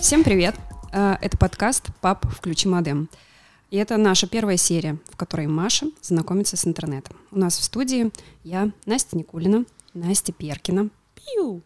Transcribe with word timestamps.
Всем 0.00 0.24
привет! 0.24 0.54
Э, 0.92 1.16
это 1.20 1.36
подкаст 1.36 1.86
«Пап, 2.00 2.26
включи 2.30 2.68
модем». 2.68 3.08
И 3.70 3.76
это 3.76 3.96
наша 3.96 4.26
первая 4.26 4.56
серия, 4.56 4.98
в 5.10 5.16
которой 5.16 5.46
Маша 5.46 5.86
знакомится 6.00 6.56
с 6.56 6.66
интернетом. 6.66 7.16
У 7.30 7.38
нас 7.38 7.58
в 7.58 7.64
студии 7.64 8.10
я, 8.44 8.70
Настя 8.86 9.18
Никулина, 9.18 9.64
Настя 9.94 10.32
Перкина. 10.32 10.90
Пиу! 11.14 11.60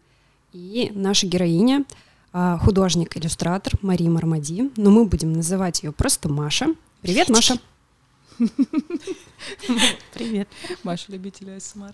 И 0.51 0.91
наша 0.95 1.27
героиня, 1.27 1.85
э, 2.33 2.57
художник-иллюстратор 2.61 3.73
Мария 3.81 4.09
Мармади. 4.09 4.71
Но 4.75 4.91
мы 4.91 5.05
будем 5.05 5.33
называть 5.33 5.83
ее 5.83 5.91
просто 5.91 6.29
Маша. 6.29 6.73
Привет, 7.01 7.29
Маша! 7.29 7.57
Привет. 10.13 10.47
Маша, 10.83 11.11
любитель 11.11 11.55
АСМР. 11.55 11.93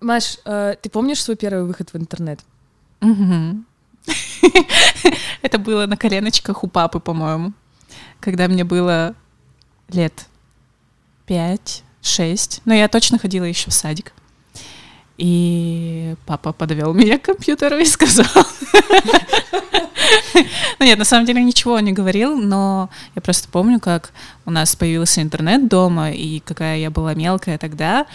Маш, 0.00 0.38
э, 0.44 0.76
ты 0.80 0.90
помнишь 0.90 1.22
свой 1.22 1.36
первый 1.36 1.64
выход 1.64 1.92
в 1.92 1.96
интернет? 1.96 2.40
Это 5.42 5.58
было 5.58 5.86
на 5.86 5.96
коленочках 5.96 6.64
у 6.64 6.68
папы, 6.68 7.00
по-моему, 7.00 7.52
когда 8.20 8.48
мне 8.48 8.64
было 8.64 9.14
лет 9.88 10.26
пять-шесть. 11.26 12.60
Но 12.64 12.74
я 12.74 12.88
точно 12.88 13.18
ходила 13.18 13.44
еще 13.44 13.70
в 13.70 13.74
садик. 13.74 14.12
И 15.16 16.14
папа 16.26 16.52
подвел 16.52 16.94
меня 16.94 17.18
к 17.18 17.22
компьютеру 17.22 17.78
и 17.78 17.84
сказал... 17.84 18.26
Ну 20.78 20.84
нет, 20.84 20.98
на 20.98 21.04
самом 21.04 21.26
деле 21.26 21.42
ничего 21.42 21.78
не 21.80 21.92
говорил, 21.92 22.36
но 22.36 22.90
я 23.14 23.22
просто 23.22 23.48
помню, 23.48 23.80
как 23.80 24.12
у 24.46 24.50
нас 24.50 24.76
появился 24.76 25.22
интернет 25.22 25.68
дома, 25.68 26.12
и 26.12 26.40
какая 26.40 26.78
я 26.78 26.90
была 26.90 27.14
мелкая 27.14 27.58
тогда, 27.58 28.06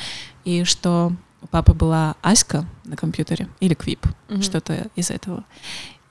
и 0.45 0.63
что 0.63 1.11
у 1.41 1.47
папы 1.47 1.73
была 1.73 2.15
Аська 2.21 2.65
на 2.85 2.95
компьютере 2.95 3.47
или 3.59 3.73
Квип, 3.73 4.05
mm-hmm. 4.05 4.41
что-то 4.41 4.87
из 4.95 5.11
этого. 5.11 5.43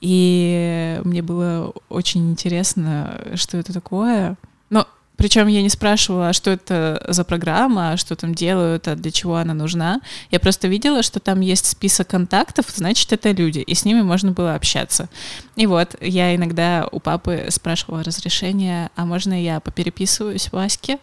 И 0.01 1.01
мне 1.05 1.23
было 1.23 1.73
очень 1.89 2.31
интересно, 2.31 3.21
что 3.35 3.57
это 3.57 3.73
такое. 3.73 4.37
Но 4.69 4.87
причем 5.17 5.47
я 5.47 5.63
не 5.63 5.69
спрашивала, 5.69 6.31
а 6.31 6.33
что 6.33 6.51
это 6.51 7.05
за 7.09 7.25
программа, 7.25 7.93
а 7.93 7.97
что 7.97 8.17
там 8.17 8.35
делают, 8.35 8.89
а 8.89 8.97
для 8.97 9.11
чего 9.11 9.37
она 9.37 9.55
нужна. 9.55 10.01
Я 10.31 10.41
просто 10.41 10.69
видела, 10.69 11.03
что 11.03 11.21
там 11.21 11.41
есть 11.41 11.67
список 11.67 12.09
контактов, 12.09 12.67
значит, 12.75 13.13
это 13.13 13.31
люди, 13.31 13.61
и 13.61 13.75
с 13.75 13.85
ними 13.85 14.03
можно 14.03 14.33
было 14.33 14.55
общаться. 14.55 15.09
И 15.57 15.67
вот, 15.67 15.97
я 16.01 16.35
иногда 16.35 16.89
у 16.91 16.99
папы 16.99 17.47
спрашивала 17.51 18.03
разрешение, 18.03 18.91
а 18.97 19.05
можно 19.05 19.41
я 19.41 19.61
попереписываюсь 19.61 20.49
в 20.49 20.55
Ваське? 20.55 20.99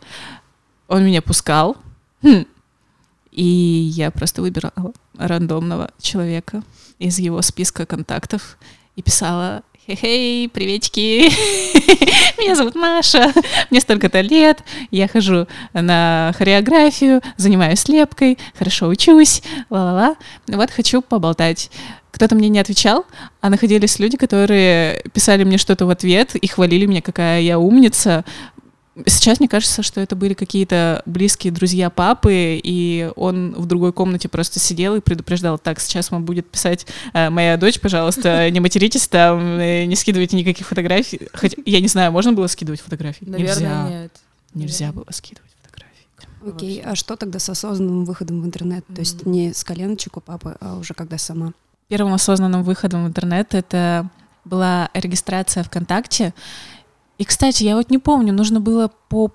Он 0.88 1.06
меня 1.06 1.22
пускал. 1.22 1.78
Хм, 2.22 2.46
и 3.32 3.44
я 3.44 4.12
просто 4.12 4.42
выбирала 4.42 4.94
рандомного 5.18 5.92
человека 6.02 6.64
из 6.98 7.20
его 7.20 7.42
списка 7.42 7.86
контактов 7.86 8.58
и 8.96 9.02
писала 9.02 9.64
«Хей-хей, 9.90 10.48
приветики, 10.50 11.32
меня 12.40 12.54
зовут 12.54 12.76
Маша, 12.76 13.34
мне 13.72 13.82
столько-то 13.82 14.22
лет, 14.22 14.60
я 14.92 15.08
хожу 15.08 15.48
на 15.74 16.32
хореографию, 16.38 17.24
занимаюсь 17.38 17.88
лепкой, 17.88 18.38
хорошо 18.56 18.88
учусь, 18.88 19.42
ла-ла-ла, 19.72 20.16
вот 20.48 20.70
хочу 20.70 21.02
поболтать». 21.02 21.72
Кто-то 22.12 22.36
мне 22.36 22.50
не 22.50 22.60
отвечал, 22.60 23.06
а 23.42 23.50
находились 23.50 23.98
люди, 23.98 24.18
которые 24.18 25.04
писали 25.14 25.44
мне 25.44 25.58
что-то 25.58 25.86
в 25.86 25.90
ответ 25.90 26.36
и 26.36 26.48
хвалили 26.48 26.86
меня, 26.86 27.02
какая 27.02 27.42
я 27.42 27.58
умница, 27.58 28.26
Сейчас 29.06 29.40
мне 29.40 29.48
кажется, 29.48 29.84
что 29.84 30.02
это 30.02 30.16
были 30.16 30.34
какие-то 30.34 31.02
близкие 31.06 31.52
друзья 31.52 31.90
папы, 31.90 32.60
и 32.64 33.12
он 33.16 33.54
в 33.54 33.66
другой 33.66 33.94
комнате 33.94 34.30
просто 34.30 34.60
сидел 34.60 34.96
и 34.96 35.00
предупреждал, 35.00 35.58
так, 35.58 35.80
сейчас 35.80 36.12
вам 36.12 36.26
будет 36.26 36.50
писать 36.50 36.88
э, 37.14 37.30
моя 37.30 37.58
дочь, 37.58 37.80
пожалуйста, 37.80 38.50
не 38.52 38.60
материтесь 38.60 39.08
там, 39.08 39.60
э, 39.60 39.86
не 39.86 39.96
скидывайте 39.96 40.36
никаких 40.38 40.68
фотографий. 40.68 41.22
Хотя, 41.34 41.62
я 41.66 41.82
не 41.82 41.88
знаю, 41.88 42.12
можно 42.12 42.34
было 42.34 42.48
скидывать 42.48 42.82
фотографии? 42.82 43.26
Наверное, 43.26 43.54
Нельзя. 43.56 43.90
нет. 43.90 44.12
Нельзя 44.54 44.86
нет. 44.88 44.96
было 44.96 45.08
скидывать 45.12 45.52
фотографии. 45.62 46.56
Окей, 46.56 46.80
okay. 46.80 46.92
а 46.92 46.96
что 46.96 47.16
тогда 47.16 47.40
с 47.40 47.50
осознанным 47.50 48.06
выходом 48.06 48.42
в 48.42 48.46
интернет? 48.46 48.84
Mm-hmm. 48.88 48.96
То 48.96 49.00
есть 49.02 49.26
не 49.26 49.54
с 49.54 49.64
коленочек 49.64 50.18
у 50.18 50.22
папы, 50.22 50.56
а 50.60 50.78
уже 50.78 50.94
когда 50.94 51.18
сама? 51.18 51.54
Первым 51.88 52.14
осознанным 52.14 52.64
выходом 52.64 53.06
в 53.06 53.08
интернет 53.08 53.56
это 53.56 54.10
была 54.46 54.90
регистрация 54.94 55.64
ВКонтакте, 55.64 56.34
и, 57.20 57.26
кстати, 57.26 57.64
я 57.64 57.76
вот 57.76 57.92
не 57.92 58.00
помню, 58.00 58.34
нужно 58.34 58.60
было 58.60 58.90
по 59.10 59.32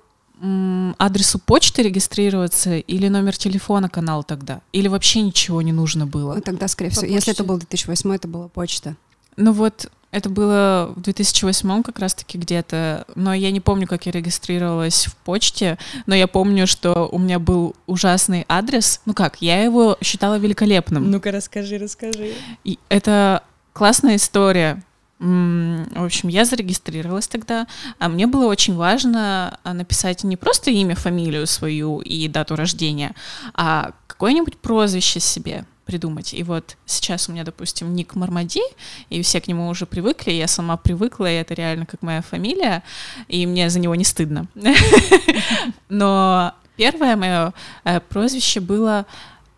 адресу 0.99 1.39
почты 1.39 1.83
регистрироваться 1.83 2.77
или 2.77 3.09
номер 3.09 3.37
телефона 3.37 3.89
канал 3.89 4.25
тогда? 4.25 4.63
Или 4.73 4.89
вообще 4.89 5.21
ничего 5.21 5.63
не 5.63 5.73
нужно 5.73 6.07
было? 6.07 6.35
Ну, 6.35 6.41
тогда, 6.41 6.67
скорее 6.67 6.91
по 6.91 6.97
всего, 6.97 7.03
почте. 7.03 7.15
если 7.15 7.33
это 7.33 7.45
был 7.45 7.59
2008, 7.59 8.15
это 8.15 8.27
была 8.27 8.49
почта. 8.49 8.97
Ну 9.37 9.53
вот, 9.53 9.91
это 10.11 10.29
было 10.29 10.93
в 10.97 11.01
2008 11.03 11.83
как 11.83 11.99
раз-таки 11.99 12.39
где-то, 12.39 13.05
но 13.15 13.35
я 13.35 13.51
не 13.51 13.61
помню, 13.61 13.87
как 13.87 14.07
я 14.07 14.13
регистрировалась 14.13 15.07
в 15.07 15.17
почте, 15.17 15.77
но 16.07 16.15
я 16.15 16.27
помню, 16.27 16.67
что 16.67 17.09
у 17.11 17.19
меня 17.19 17.39
был 17.39 17.75
ужасный 17.87 18.45
адрес. 18.49 19.01
Ну 19.07 19.15
как, 19.15 19.43
я 19.43 19.63
его 19.63 19.99
считала 20.03 20.39
великолепным. 20.39 21.11
Ну-ка, 21.11 21.33
расскажи, 21.33 21.79
расскажи. 21.79 22.33
И 22.65 22.79
это 22.89 23.43
классная 23.73 24.17
история. 24.17 24.83
В 25.21 26.05
общем, 26.05 26.29
я 26.29 26.45
зарегистрировалась 26.45 27.29
тогда, 27.29 27.67
а 27.99 28.09
мне 28.09 28.27
было 28.27 28.47
очень 28.47 28.75
важно 28.75 29.59
а, 29.63 29.73
написать 29.73 30.25
не 30.25 30.37
просто 30.37 30.71
имя, 30.71 30.97
фамилию 30.97 31.47
свою 31.47 32.01
и 32.01 32.27
дату 32.29 32.57
рождения, 32.57 33.15
а 33.55 33.93
какое-нибудь 34.07 34.59
прозвище 34.59 35.21
себе 35.21 35.67
придумать. 35.85 36.35
И 36.35 36.43
вот 36.43 36.77
сейчас 36.87 37.29
у 37.29 37.33
меня, 37.33 37.45
допустим, 37.45 37.95
ник 37.95 38.15
Мармади, 38.15 38.63
и 39.11 39.23
все 39.23 39.41
к 39.41 39.49
нему 39.49 39.69
уже 39.69 39.87
привыкли, 39.87 40.33
я 40.33 40.49
сама 40.49 40.77
привыкла, 40.77 41.31
и 41.31 41.37
это 41.37 41.55
реально 41.55 41.87
как 41.87 42.03
моя 42.03 42.23
фамилия, 42.23 42.83
и 43.29 43.47
мне 43.47 43.71
за 43.71 43.79
него 43.79 43.95
не 43.95 44.05
стыдно. 44.05 44.47
Но 45.89 46.55
первое 46.77 47.17
мое 47.17 47.53
э, 47.85 48.01
прозвище 48.01 48.61
было 48.61 49.07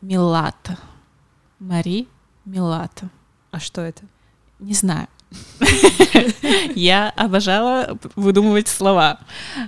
Милата. 0.02 0.76
Мари 1.58 2.06
Милата. 2.44 3.08
А 3.50 3.60
что 3.60 3.80
это? 3.80 4.02
Не 4.58 4.74
знаю. 4.74 5.08
Я 6.74 7.10
обожала 7.10 7.98
выдумывать 8.14 8.68
слова. 8.68 9.20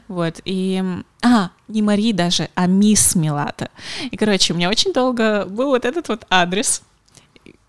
Вот, 0.06 0.40
и... 0.44 0.82
А, 1.22 1.50
не 1.66 1.82
Мари 1.82 2.12
даже, 2.12 2.48
а 2.54 2.66
мисс 2.66 3.14
Милата. 3.14 3.70
И, 4.10 4.16
короче, 4.16 4.52
у 4.52 4.56
меня 4.56 4.68
очень 4.68 4.92
долго 4.92 5.46
был 5.46 5.68
вот 5.68 5.84
этот 5.84 6.08
вот 6.08 6.26
адрес. 6.30 6.82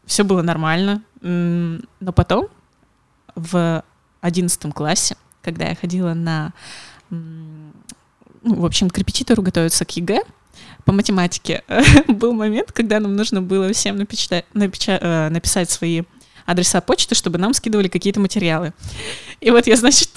Все 0.05 0.23
было 0.23 0.41
нормально. 0.41 1.01
Но 1.21 2.13
потом, 2.13 2.47
в 3.35 3.83
одиннадцатом 4.21 4.71
классе, 4.71 5.17
когда 5.41 5.67
я 5.67 5.75
ходила 5.75 6.13
на... 6.13 6.53
Ну, 7.09 7.73
в 8.43 8.65
общем, 8.65 8.89
к 8.89 8.97
репетитору 8.97 9.41
готовиться 9.41 9.83
к 9.83 9.91
ЕГЭ, 9.91 10.21
по 10.85 10.93
математике 10.93 11.63
был 12.07 12.33
момент, 12.33 12.71
когда 12.71 12.99
нам 12.99 13.15
нужно 13.15 13.41
было 13.41 13.71
всем 13.73 13.97
напечатать, 13.97 14.45
напеча- 14.53 14.99
э, 14.99 15.29
написать 15.29 15.69
свои 15.69 16.03
адреса 16.49 16.81
почты, 16.81 17.15
чтобы 17.15 17.37
нам 17.37 17.53
скидывали 17.53 17.87
какие-то 17.87 18.19
материалы. 18.19 18.73
И 19.39 19.51
вот 19.51 19.67
я, 19.67 19.75
значит, 19.75 20.09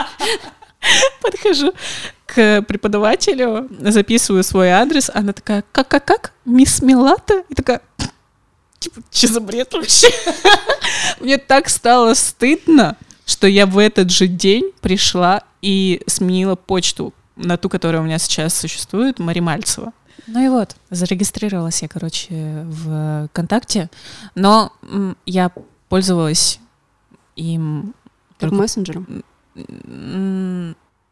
подхожу 1.20 1.72
к 2.26 2.62
преподавателю, 2.62 3.68
записываю 3.80 4.44
свой 4.44 4.70
адрес, 4.70 5.10
она 5.12 5.32
такая, 5.32 5.64
как-как-как, 5.72 6.32
мисс 6.44 6.80
Милата? 6.82 7.42
И 7.48 7.54
такая, 7.54 7.82
типа, 8.78 9.02
что 9.10 9.26
за 9.26 9.40
бред 9.40 9.72
вообще? 9.72 10.08
Мне 11.20 11.38
так 11.38 11.68
стало 11.68 12.14
стыдно, 12.14 12.96
что 13.26 13.46
я 13.46 13.66
в 13.66 13.78
этот 13.78 14.10
же 14.10 14.28
день 14.28 14.72
пришла 14.80 15.42
и 15.60 16.00
сменила 16.06 16.54
почту 16.54 17.12
на 17.36 17.56
ту, 17.56 17.68
которая 17.68 18.02
у 18.02 18.04
меня 18.04 18.18
сейчас 18.18 18.58
существует, 18.58 19.18
Мари 19.18 19.40
Мальцева. 19.40 19.92
Ну 20.26 20.44
и 20.44 20.48
вот, 20.48 20.76
зарегистрировалась 20.90 21.82
я, 21.82 21.88
короче, 21.88 22.64
в 22.64 23.28
ВКонтакте, 23.28 23.90
но 24.34 24.72
я 25.26 25.50
пользовалась 25.88 26.60
им... 27.36 27.94
Как 28.38 28.50
только... 28.50 28.54
мессенджером? 28.56 29.24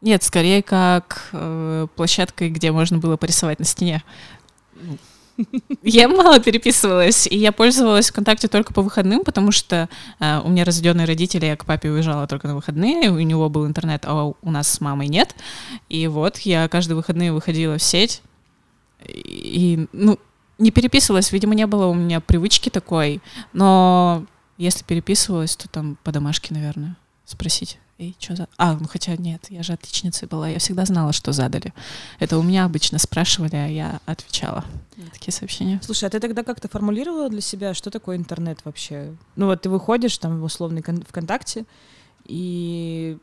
Нет, 0.01 0.23
скорее 0.23 0.63
как 0.63 1.29
э, 1.31 1.87
площадкой, 1.95 2.49
где 2.49 2.71
можно 2.71 2.97
было 2.97 3.17
порисовать 3.17 3.59
на 3.59 3.65
стене. 3.65 4.03
Я 5.83 6.07
мало 6.07 6.39
переписывалась, 6.39 7.27
и 7.27 7.37
я 7.37 7.51
пользовалась 7.51 8.09
ВКонтакте 8.09 8.47
только 8.47 8.73
по 8.73 8.81
выходным, 8.81 9.23
потому 9.23 9.51
что 9.51 9.89
э, 10.19 10.39
у 10.43 10.49
меня 10.49 10.65
разведенные 10.65 11.05
родители, 11.05 11.45
я 11.45 11.55
к 11.55 11.65
папе 11.65 11.89
уезжала 11.89 12.27
только 12.27 12.47
на 12.47 12.55
выходные, 12.55 13.11
у 13.11 13.19
него 13.19 13.49
был 13.49 13.67
интернет, 13.67 14.03
а 14.05 14.33
у 14.41 14.51
нас 14.51 14.67
с 14.67 14.81
мамой 14.81 15.07
нет. 15.07 15.35
И 15.89 16.07
вот 16.07 16.39
я 16.39 16.67
каждые 16.67 16.95
выходные 16.95 17.31
выходила 17.31 17.77
в 17.77 17.83
сеть, 17.83 18.21
и, 19.07 19.87
ну, 19.93 20.19
не 20.57 20.71
переписывалась, 20.71 21.31
видимо, 21.31 21.55
не 21.55 21.65
было 21.65 21.87
у 21.87 21.93
меня 21.93 22.19
привычки 22.19 22.69
такой, 22.69 23.21
но 23.53 24.25
если 24.57 24.83
переписывалась, 24.83 25.55
то 25.55 25.67
там 25.67 25.97
по 26.03 26.11
домашке, 26.11 26.53
наверное, 26.53 26.95
спросить. 27.25 27.79
И 27.97 28.15
что 28.19 28.35
за... 28.35 28.47
А, 28.57 28.73
ну 28.79 28.87
хотя 28.87 29.15
нет, 29.15 29.45
я 29.49 29.61
же 29.61 29.73
отличницей 29.73 30.27
была, 30.27 30.49
я 30.49 30.57
всегда 30.57 30.85
знала, 30.85 31.13
что 31.13 31.33
задали. 31.33 31.71
Это 32.19 32.39
у 32.39 32.43
меня 32.43 32.65
обычно 32.65 32.97
спрашивали, 32.97 33.55
а 33.55 33.67
я 33.67 33.99
отвечала 34.07 34.65
на 34.97 35.05
такие 35.11 35.31
сообщения. 35.31 35.79
Слушай, 35.83 36.05
а 36.05 36.09
ты 36.09 36.19
тогда 36.19 36.43
как-то 36.43 36.67
формулировала 36.67 37.29
для 37.29 37.41
себя, 37.41 37.75
что 37.75 37.91
такое 37.91 38.17
интернет 38.17 38.59
вообще? 38.63 39.15
Ну 39.35 39.45
вот 39.45 39.61
ты 39.61 39.69
выходишь 39.69 40.17
там 40.17 40.39
в 40.39 40.43
условный 40.43 40.81
кон- 40.81 41.03
ВКонтакте, 41.07 41.65
и 42.25 43.19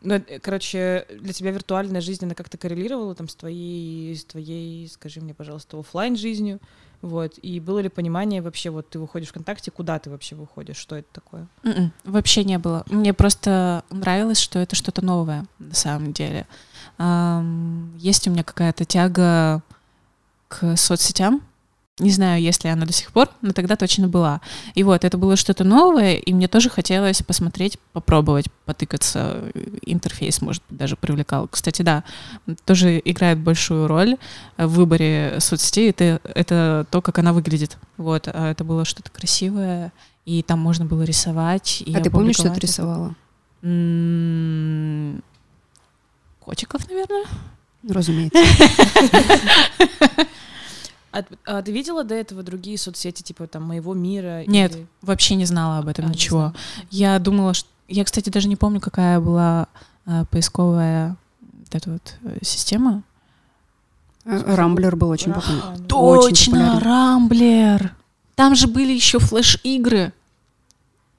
ну, 0.00 0.14
э, 0.14 0.38
короче, 0.38 1.06
для 1.10 1.32
тебя 1.32 1.50
виртуальная 1.50 2.00
жизнь, 2.00 2.24
она 2.24 2.34
как-то 2.34 2.56
коррелировала 2.58 3.14
там 3.14 3.28
с 3.28 3.34
твоей, 3.34 4.14
с 4.16 4.24
твоей, 4.24 4.88
скажи 4.88 5.20
мне, 5.20 5.34
пожалуйста, 5.34 5.78
оффлайн 5.78 6.16
жизнью, 6.16 6.60
вот, 7.00 7.38
и 7.42 7.60
было 7.60 7.78
ли 7.78 7.88
понимание 7.88 8.42
вообще, 8.42 8.70
вот 8.70 8.90
ты 8.90 8.98
выходишь 8.98 9.28
ВКонтакте, 9.28 9.70
куда 9.70 9.98
ты 9.98 10.10
вообще 10.10 10.34
выходишь, 10.34 10.76
что 10.76 10.96
это 10.96 11.08
такое? 11.12 11.46
М-м, 11.62 11.92
вообще 12.04 12.42
не 12.42 12.58
было. 12.58 12.84
Мне 12.88 13.14
просто 13.14 13.84
нравилось, 13.90 14.40
что 14.40 14.58
это 14.58 14.74
что-то 14.74 15.04
новое 15.04 15.46
на 15.60 15.74
самом 15.74 16.12
деле. 16.12 16.46
Есть 17.98 18.26
у 18.26 18.30
меня 18.32 18.42
какая-то 18.42 18.84
тяга 18.84 19.62
к 20.48 20.76
соцсетям. 20.76 21.42
Не 21.98 22.10
знаю, 22.10 22.40
есть 22.40 22.64
ли 22.64 22.70
она 22.70 22.86
до 22.86 22.92
сих 22.92 23.10
пор, 23.12 23.28
но 23.42 23.52
тогда 23.52 23.76
точно 23.76 24.08
была. 24.08 24.40
И 24.74 24.82
вот, 24.84 25.04
это 25.04 25.18
было 25.18 25.36
что-то 25.36 25.64
новое, 25.64 26.14
и 26.14 26.32
мне 26.32 26.46
тоже 26.46 26.70
хотелось 26.70 27.22
посмотреть, 27.22 27.78
попробовать, 27.92 28.46
потыкаться. 28.64 29.44
Интерфейс, 29.82 30.40
может 30.40 30.62
быть, 30.68 30.78
даже 30.78 30.96
привлекал. 30.96 31.48
Кстати, 31.48 31.82
да, 31.82 32.04
тоже 32.64 33.00
играет 33.04 33.38
большую 33.38 33.88
роль 33.88 34.16
в 34.56 34.68
выборе 34.68 35.36
соцсетей. 35.40 35.90
Это, 35.90 36.20
это 36.34 36.86
то, 36.90 37.02
как 37.02 37.18
она 37.18 37.32
выглядит. 37.32 37.78
Вот, 37.96 38.28
а 38.28 38.50
это 38.50 38.64
было 38.64 38.84
что-то 38.84 39.10
красивое, 39.10 39.92
и 40.24 40.42
там 40.42 40.60
можно 40.60 40.84
было 40.84 41.02
рисовать. 41.02 41.82
И 41.84 41.94
а 41.96 42.00
ты 42.00 42.10
помнишь, 42.10 42.36
что 42.36 42.50
ты 42.50 42.60
рисовала? 42.60 43.14
М, 43.62 45.22
Котиков, 46.40 46.88
наверное. 46.88 47.24
Разумеется. 47.88 48.38
А, 51.48 51.58
а 51.58 51.62
ты 51.62 51.72
видела 51.72 52.04
до 52.04 52.14
этого 52.14 52.42
другие 52.42 52.76
соцсети, 52.78 53.22
типа 53.22 53.46
там 53.46 53.62
«Моего 53.64 53.94
мира»? 53.94 54.44
Нет, 54.46 54.74
или- 54.76 54.86
вообще 55.02 55.34
не 55.34 55.46
знала 55.46 55.78
об 55.78 55.88
этом 55.88 56.06
А, 56.06 56.08
ничего. 56.08 56.52
Я 56.90 57.18
думала, 57.18 57.54
что... 57.54 57.68
Я, 57.88 58.04
кстати, 58.04 58.28
даже 58.28 58.48
не 58.48 58.56
помню, 58.56 58.80
какая 58.80 59.18
была 59.18 59.66
а, 60.04 60.24
поисковая 60.26 61.16
вот 61.40 61.74
эта 61.74 61.90
вот 61.90 62.14
э, 62.22 62.38
система. 62.42 63.02
Э, 64.24 64.54
Рамблер 64.56 64.94
был 64.94 65.08
очень 65.08 65.32
Ра- 65.32 65.34
популярен. 65.36 65.62
а, 65.64 65.76
ну, 65.88 65.98
Очень 66.00 66.28
Точно, 66.28 66.52
популярен. 66.74 66.86
Рамблер! 66.86 67.94
Там 68.34 68.54
же 68.54 68.68
были 68.68 68.92
еще 68.92 69.18
флеш-игры. 69.18 70.12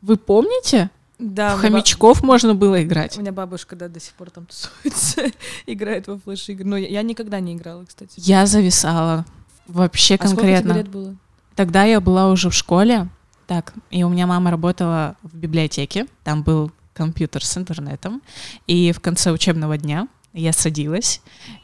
Вы 0.02 0.16
помните? 0.16 0.90
Да, 1.18 1.56
В 1.58 1.60
хомячков 1.60 2.24
можно 2.24 2.56
было 2.56 2.82
играть. 2.84 3.18
У 3.18 3.22
меня 3.22 3.32
бабушка, 3.32 3.76
да, 3.76 3.90
до 3.90 4.00
сих 4.00 4.14
пор 4.14 4.30
там 4.30 4.46
тусуется, 4.46 5.24
играет 5.66 6.08
во 6.08 6.18
флеш-игры. 6.18 6.66
Но 6.66 6.78
я, 6.78 6.88
я 6.88 7.02
никогда 7.02 7.40
не 7.40 7.56
играла, 7.56 7.84
кстати. 7.84 8.14
Я 8.18 8.46
зависала. 8.46 9.26
Вообще 9.70 10.16
А 10.16 10.18
сколько 10.28 10.36
конкретно. 10.42 10.70
тебе 10.74 10.82
лет 10.84 10.90
было? 10.90 11.16
Тогда 11.56 11.84
я 11.84 12.00
была 12.02 12.30
уже 12.30 12.50
в 12.50 12.54
школе, 12.54 13.08
так, 13.48 13.74
и 13.92 14.04
у 14.04 14.10
меня 14.10 14.28
мама 14.28 14.52
работала 14.52 15.16
в 15.24 15.36
библиотеке, 15.36 16.06
там 16.24 16.44
был 16.44 16.72
компьютер 16.94 17.44
с 17.46 17.58
интернетом, 17.58 18.22
и 18.68 18.92
в 18.92 19.00
конце 19.00 19.32
учебного 19.32 19.78
дня 19.78 20.08
я 20.34 20.54
садилась 20.54 21.22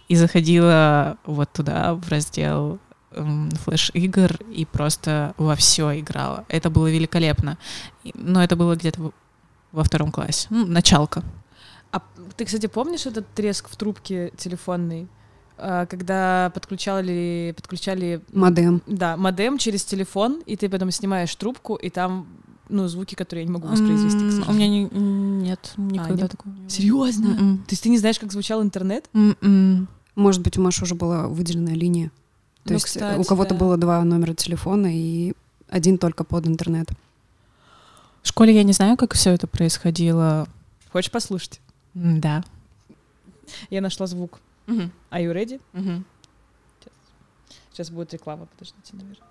и 0.07 0.15
заходила 0.15 1.17
вот 1.25 1.51
туда, 1.51 1.93
в 1.95 2.07
раздел 2.09 2.79
м, 3.11 3.49
флеш-игр, 3.51 4.37
и 4.51 4.65
просто 4.65 5.33
во 5.37 5.55
все 5.55 5.99
играла. 5.99 6.45
Это 6.49 6.69
было 6.69 6.87
великолепно. 6.91 7.57
Но 8.13 8.43
это 8.43 8.55
было 8.55 8.75
где-то 8.75 9.11
во- 9.71 9.83
втором 9.83 10.11
классе, 10.11 10.47
ну, 10.49 10.65
началка. 10.65 11.23
А 11.91 12.01
ты, 12.35 12.43
кстати, 12.45 12.65
помнишь 12.67 13.05
этот 13.05 13.25
треск 13.33 13.69
в 13.69 13.75
трубке 13.77 14.31
телефонной, 14.37 15.07
когда 15.57 16.51
подключали, 16.53 17.53
подключали 17.55 18.21
Модем. 18.33 18.81
да, 18.87 19.15
модем 19.17 19.57
через 19.57 19.83
телефон, 19.85 20.41
и 20.45 20.55
ты 20.55 20.69
потом 20.69 20.91
снимаешь 20.91 21.33
трубку, 21.35 21.75
и 21.75 21.89
там 21.89 22.27
ну, 22.67 22.87
звуки, 22.87 23.13
которые 23.15 23.43
я 23.43 23.47
не 23.47 23.53
могу 23.53 23.67
воспроизвести. 23.67 24.17
к 24.17 24.47
М, 24.47 24.49
У 24.49 24.53
меня 24.53 24.67
не- 24.67 24.89
нет, 24.91 25.73
никогда 25.77 26.23
нет? 26.23 26.31
такого 26.31 26.51
не 26.51 26.59
было. 26.61 26.69
Серьезно? 26.69 27.25
М-м. 27.27 27.57
То 27.59 27.71
есть 27.71 27.83
ты 27.83 27.89
не 27.89 27.99
знаешь, 27.99 28.17
как 28.19 28.31
звучал 28.31 28.61
интернет? 28.63 29.05
М-м. 29.13 29.87
Может 30.15 30.41
быть, 30.41 30.57
у 30.57 30.61
Маши 30.61 30.83
уже 30.83 30.95
была 30.95 31.27
выделенная 31.27 31.75
линия. 31.75 32.09
То 32.63 32.69
Ну, 32.71 32.73
есть 32.73 32.85
э, 32.87 32.99
кстати, 32.99 33.19
у 33.19 33.23
кого-то 33.23 33.51
да. 33.53 33.59
было 33.59 33.77
два 33.77 34.03
номера 34.03 34.33
телефона 34.33 34.87
и 34.91 35.33
один 35.69 35.99
только 35.99 36.23
под 36.23 36.47
интернет. 36.47 36.89
В 38.23 38.27
школе 38.29 38.55
я 38.55 38.63
не 38.63 38.73
знаю, 38.73 38.97
как 38.97 39.13
все 39.13 39.29
это 39.31 39.45
происходило. 39.45 40.47
Хочешь 40.91 41.11
послушать? 41.11 41.61
Да. 41.93 42.43
Я 43.69 43.81
нашла 43.81 44.07
звук. 44.07 44.39
Мгм. 44.67 44.91
Are 45.11 45.21
you 45.23 45.33
ready? 45.33 45.61
Мгм. 45.73 46.05
Сейчас 47.71 47.89
будет 47.89 48.13
реклама, 48.13 48.45
подождите, 48.45 48.93
наверное. 48.93 49.27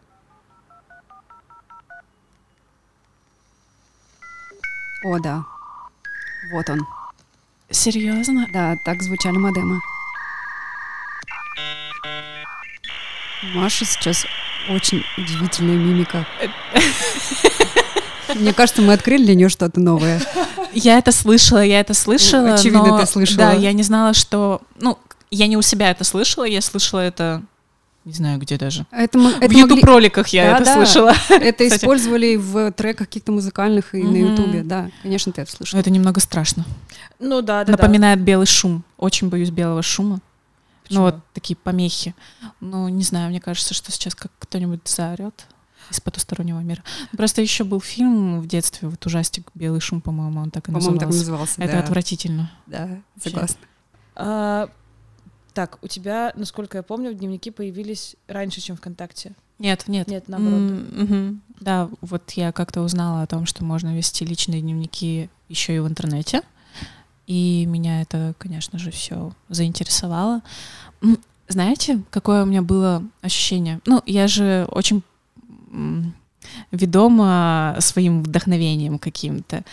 О, 5.04 5.18
да. 5.18 5.44
Вот 6.52 6.68
он. 6.70 6.86
Серьезно? 7.70 8.46
Да, 8.52 8.74
так 8.84 9.02
звучали 9.02 9.36
модемы. 9.36 9.80
Маша 13.54 13.84
сейчас 13.84 14.24
очень 14.70 15.04
удивительная 15.18 15.76
мимика. 15.76 16.26
Мне 18.34 18.52
кажется, 18.54 18.82
мы 18.82 18.94
открыли 18.94 19.24
для 19.24 19.34
нее 19.34 19.48
что-то 19.48 19.80
новое. 19.80 20.20
Я 20.72 20.98
это 20.98 21.12
слышала, 21.12 21.62
я 21.62 21.80
это 21.80 21.94
слышала. 21.94 22.54
Очевидно, 22.54 22.86
но- 22.86 22.98
ты 23.00 23.06
слышала. 23.06 23.38
Да, 23.38 23.52
я 23.52 23.72
не 23.72 23.82
знала, 23.82 24.12
что... 24.14 24.60
Ну, 24.76 24.98
я 25.34 25.46
не 25.46 25.56
у 25.56 25.62
себя 25.62 25.90
это 25.90 26.04
слышала, 26.04 26.44
я 26.44 26.60
слышала 26.60 27.00
это... 27.00 27.42
Не 28.04 28.12
знаю, 28.12 28.38
где 28.38 28.58
даже. 28.58 28.84
Это, 28.90 29.18
это 29.18 29.48
в 29.48 29.50
могли- 29.50 29.60
YouTube-роликах 29.60 30.28
я 30.28 30.50
Да, 30.50 30.56
это 30.56 30.64
да. 30.66 30.74
слышала. 30.74 31.12
это 31.30 31.64
кстати. 31.64 31.80
использовали 31.82 32.36
в 32.36 32.70
треках 32.72 33.06
каких-то 33.08 33.32
музыкальных 33.32 33.94
и 33.94 34.02
на 34.02 34.10
Мгм. 34.10 34.16
Ютубе. 34.32 34.62
Да, 34.62 34.90
конечно, 35.02 35.32
ты 35.32 35.40
это 35.40 35.50
слышала. 35.50 35.80
это 35.80 35.88
немного 35.88 36.20
страшно. 36.20 36.66
Ну 37.18 37.40
да, 37.40 37.64
да, 37.64 37.72
Напоминает 37.72 38.20
белый 38.20 38.46
шум. 38.46 38.84
Очень 38.98 39.30
боюсь 39.30 39.48
белого 39.50 39.80
шума. 39.82 40.20
Почему? 40.82 40.98
Ну 40.98 41.04
вот 41.06 41.16
такие 41.32 41.56
помехи. 41.56 42.14
Ну, 42.60 42.88
не 42.88 43.04
знаю, 43.04 43.30
мне 43.30 43.40
кажется, 43.40 43.72
что 43.72 43.90
сейчас 43.90 44.14
как 44.14 44.30
кто-нибудь 44.38 44.80
заорет 44.86 45.46
из 45.90 45.98
потустороннего 45.98 46.60
мира. 46.60 46.82
Просто 47.16 47.40
еще 47.40 47.64
был 47.64 47.80
фильм 47.80 48.40
в 48.42 48.46
детстве, 48.46 48.88
вот 48.88 49.04
ужастик 49.06 49.48
«Белый 49.54 49.80
шум», 49.80 50.02
по-моему, 50.02 50.40
он 50.42 50.50
так 50.50 50.68
и 50.68 50.72
По-моему, 50.72 50.98
так 50.98 51.08
назывался. 51.08 51.58
назывался. 51.58 51.62
Это 51.62 51.72
да. 51.72 51.78
отвратительно. 51.80 52.50
Да, 52.66 52.88
согласна. 53.22 53.56
Так, 55.54 55.78
у 55.82 55.86
тебя, 55.86 56.32
насколько 56.34 56.78
я 56.78 56.82
помню, 56.82 57.14
дневники 57.14 57.50
появились 57.50 58.16
раньше, 58.26 58.60
чем 58.60 58.76
ВКонтакте. 58.76 59.34
Нет, 59.60 59.84
нет. 59.86 60.08
Нет, 60.08 60.28
наоборот. 60.28 60.60
Мгм. 60.60 61.42
Да, 61.60 61.88
вот 62.00 62.32
я 62.32 62.50
как-то 62.50 62.82
узнала 62.82 63.22
о 63.22 63.26
том, 63.28 63.46
что 63.46 63.64
можно 63.64 63.96
вести 63.96 64.24
личные 64.24 64.60
дневники 64.60 65.30
еще 65.48 65.76
и 65.76 65.78
в 65.78 65.86
интернете. 65.86 66.42
И 67.28 67.64
меня 67.66 68.02
это, 68.02 68.34
конечно 68.36 68.78
же, 68.80 68.90
все 68.90 69.32
заинтересовало. 69.48 70.42
Знаете, 71.46 72.02
какое 72.10 72.42
у 72.42 72.46
меня 72.46 72.60
было 72.60 73.04
ощущение? 73.22 73.80
Ну, 73.86 74.02
я 74.06 74.26
же 74.26 74.66
очень 74.72 75.02
ведома 76.72 77.76
своим 77.78 78.22
вдохновением 78.22 78.98
каким-то. 78.98 79.64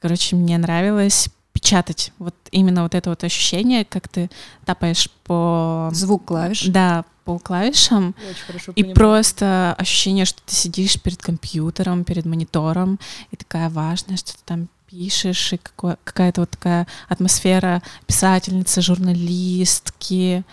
Короче, 0.00 0.34
мне 0.34 0.56
нравилось 0.56 1.28
печатать. 1.52 2.12
Вот 2.18 2.34
именно 2.50 2.82
вот 2.82 2.94
это 2.94 3.10
вот 3.10 3.24
ощущение, 3.24 3.84
как 3.84 4.08
ты 4.08 4.30
тапаешь 4.64 5.10
по... 5.24 5.90
Звук 5.92 6.24
клавиш. 6.26 6.66
Да, 6.66 7.04
по 7.24 7.38
клавишам, 7.38 8.14
Я 8.22 8.30
очень 8.30 8.44
хорошо 8.46 8.72
и 8.72 8.74
понимаю. 8.82 8.94
просто 8.94 9.74
ощущение, 9.78 10.24
что 10.24 10.40
ты 10.46 10.54
сидишь 10.54 11.00
перед 11.00 11.20
компьютером, 11.22 12.04
перед 12.04 12.24
монитором, 12.24 12.98
и 13.30 13.36
такая 13.36 13.68
важная, 13.68 14.16
что 14.16 14.32
ты 14.32 14.38
там 14.44 14.68
пишешь, 14.86 15.52
и 15.52 15.56
какое- 15.56 15.98
какая-то 16.02 16.40
вот 16.42 16.50
такая 16.50 16.86
атмосфера 17.08 17.82
писательницы, 18.06 18.80
журналистки. 18.82 20.44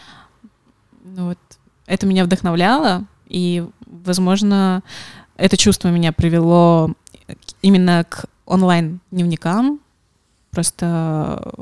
Ну 1.04 1.28
вот, 1.30 1.40
это 1.86 2.06
меня 2.06 2.24
вдохновляло, 2.26 3.06
и, 3.28 3.66
возможно, 3.86 4.84
это 5.38 5.58
чувство 5.58 5.88
меня 5.90 6.12
привело 6.12 6.92
именно 7.62 8.06
к 8.08 8.26
онлайн-дневникам. 8.46 9.80
Просто 10.52 11.54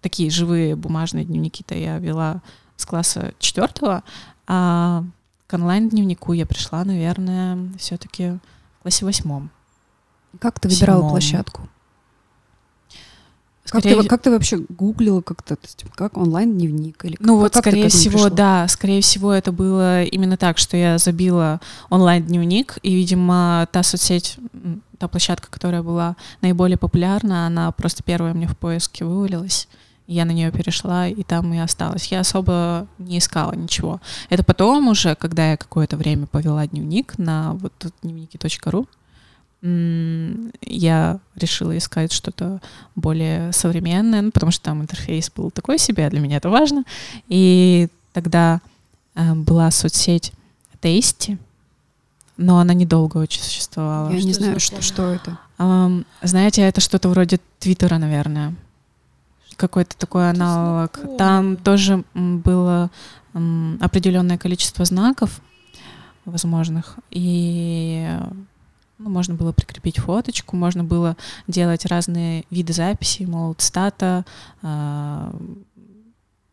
такие 0.00 0.30
живые 0.30 0.76
бумажные 0.76 1.24
дневники-то 1.24 1.74
я 1.74 1.98
вела 1.98 2.42
с 2.76 2.84
класса 2.86 3.32
четвертого, 3.38 4.02
а 4.46 5.04
к 5.46 5.52
онлайн-дневнику 5.54 6.32
я 6.32 6.46
пришла, 6.46 6.84
наверное, 6.84 7.58
все-таки 7.78 8.38
в 8.78 8.82
классе 8.82 9.04
восьмом. 9.04 9.50
Как 10.38 10.58
ты 10.60 10.68
выбирала 10.68 10.98
Седьмом. 10.98 11.10
площадку? 11.10 11.68
Как 13.68 13.82
Скорее- 13.82 14.02
ты, 14.02 14.08
как 14.08 14.22
ты 14.22 14.30
вообще 14.30 14.56
гуглила 14.68 15.20
как-то, 15.20 15.54
то 15.54 15.62
есть 15.64 15.84
как 15.94 16.16
онлайн-дневник? 16.16 17.04
Или 17.04 17.16
Ну 17.20 17.34
как- 17.34 17.42
вот, 17.42 17.52
как 17.52 17.62
скорее 17.62 17.88
всего, 17.88 18.14
пришла? 18.14 18.30
да, 18.30 18.68
скорее 18.68 19.00
всего, 19.00 19.32
это 19.32 19.52
было 19.52 20.02
именно 20.02 20.36
так, 20.36 20.58
что 20.58 20.76
я 20.76 20.98
забила 20.98 21.60
онлайн-дневник, 21.88 22.78
и, 22.82 22.94
видимо, 22.94 23.68
та 23.70 23.84
соцсеть, 23.84 24.38
та 25.00 25.08
площадка, 25.08 25.48
которая 25.50 25.82
была 25.82 26.14
наиболее 26.42 26.76
популярна, 26.76 27.46
она 27.46 27.72
просто 27.72 28.02
первая 28.02 28.34
мне 28.34 28.46
в 28.46 28.56
поиске 28.56 29.04
вывалилась. 29.04 29.66
Я 30.06 30.24
на 30.24 30.32
нее 30.32 30.52
перешла, 30.52 31.08
и 31.08 31.22
там 31.22 31.54
и 31.54 31.58
осталась. 31.58 32.12
Я 32.12 32.20
особо 32.20 32.86
не 32.98 33.18
искала 33.18 33.52
ничего. 33.52 34.00
Это 34.28 34.44
потом 34.44 34.88
уже, 34.88 35.14
когда 35.14 35.52
я 35.52 35.56
какое-то 35.56 35.96
время 35.96 36.26
повела 36.26 36.66
дневник 36.66 37.16
на 37.16 37.54
вот 37.54 37.72
дневники.ру, 38.02 38.86
я 39.62 41.20
решила 41.36 41.76
искать 41.76 42.12
что-то 42.12 42.60
более 42.94 43.52
современное, 43.52 44.22
ну, 44.22 44.30
потому 44.30 44.52
что 44.52 44.64
там 44.64 44.82
интерфейс 44.82 45.30
был 45.30 45.50
такой 45.50 45.78
себе, 45.78 46.06
а 46.06 46.10
для 46.10 46.20
меня 46.20 46.38
это 46.38 46.50
важно. 46.50 46.84
И 47.28 47.88
тогда 48.12 48.60
э, 49.14 49.34
была 49.34 49.70
соцсеть 49.70 50.32
Tasty, 50.80 51.38
но 52.40 52.58
она 52.58 52.72
недолго 52.72 53.18
очень 53.18 53.42
существовала. 53.42 54.10
Я 54.10 54.18
что 54.18 54.26
не 54.26 54.32
знаю, 54.32 54.60
что, 54.60 54.80
что 54.80 55.12
это. 55.12 55.38
Um, 55.58 56.06
знаете, 56.22 56.62
это 56.62 56.80
что-то 56.80 57.10
вроде 57.10 57.38
Твиттера, 57.58 57.98
наверное. 57.98 58.54
Какой-то 59.56 59.94
такой 59.96 60.30
аналог. 60.30 60.96
Знакомый. 60.96 61.18
Там 61.18 61.56
тоже 61.58 62.02
было 62.14 62.90
um, 63.34 63.76
определенное 63.82 64.38
количество 64.38 64.86
знаков 64.86 65.42
возможных. 66.24 66.96
И 67.10 68.08
ну, 68.96 69.10
можно 69.10 69.34
было 69.34 69.52
прикрепить 69.52 69.98
фоточку, 69.98 70.56
можно 70.56 70.82
было 70.82 71.18
делать 71.46 71.84
разные 71.84 72.44
виды 72.50 72.72
записей, 72.72 73.26
мол, 73.26 73.54
стата, 73.58 74.24
э, 74.62 75.32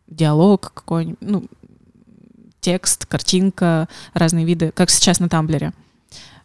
диалог 0.06 0.72
какой-нибудь, 0.74 1.18
ну, 1.20 1.44
текст, 2.60 3.06
картинка, 3.06 3.88
разные 4.14 4.44
виды, 4.44 4.72
как 4.72 4.90
сейчас 4.90 5.20
на 5.20 5.28
Тамблере. 5.28 5.72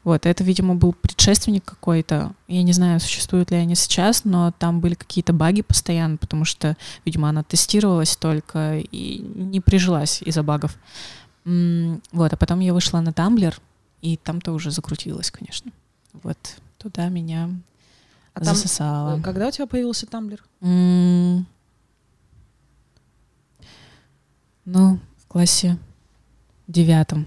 Вот, 0.03 0.25
это, 0.25 0.43
видимо, 0.43 0.75
был 0.75 0.91
предшественник 0.91 1.63
какой-то. 1.63 2.33
Я 2.49 2.63
не 2.63 2.73
знаю, 2.73 2.99
существуют 2.99 3.51
ли 3.51 3.57
они 3.57 3.75
сейчас, 3.75 4.25
но 4.25 4.51
там 4.51 4.81
были 4.81 4.95
какие-то 4.95 5.31
баги 5.31 5.61
постоянно, 5.61 6.17
потому 6.17 6.43
что, 6.43 6.75
видимо, 7.05 7.29
она 7.29 7.43
тестировалась 7.43 8.17
только 8.17 8.79
и 8.79 9.19
не 9.19 9.61
прижилась 9.61 10.21
из-за 10.21 10.43
багов. 10.43 10.77
Вот, 11.45 12.33
а 12.33 12.37
потом 12.37 12.59
я 12.59 12.73
вышла 12.73 12.99
на 12.99 13.13
Тамблер, 13.13 13.59
и 14.01 14.17
там-то 14.17 14.51
уже 14.51 14.71
закрутилось, 14.71 15.31
конечно. 15.31 15.71
Вот 16.21 16.37
туда 16.77 17.07
меня 17.07 17.49
а 18.33 18.43
засосало. 18.43 19.11
Там, 19.11 19.19
э, 19.21 19.23
когда 19.23 19.47
у 19.47 19.51
тебя 19.51 19.67
появился 19.67 20.05
Тамблер? 20.05 20.43
Mm. 20.61 21.43
Ну, 24.65 24.99
в 25.17 25.27
классе 25.27 25.77
девятом. 26.67 27.25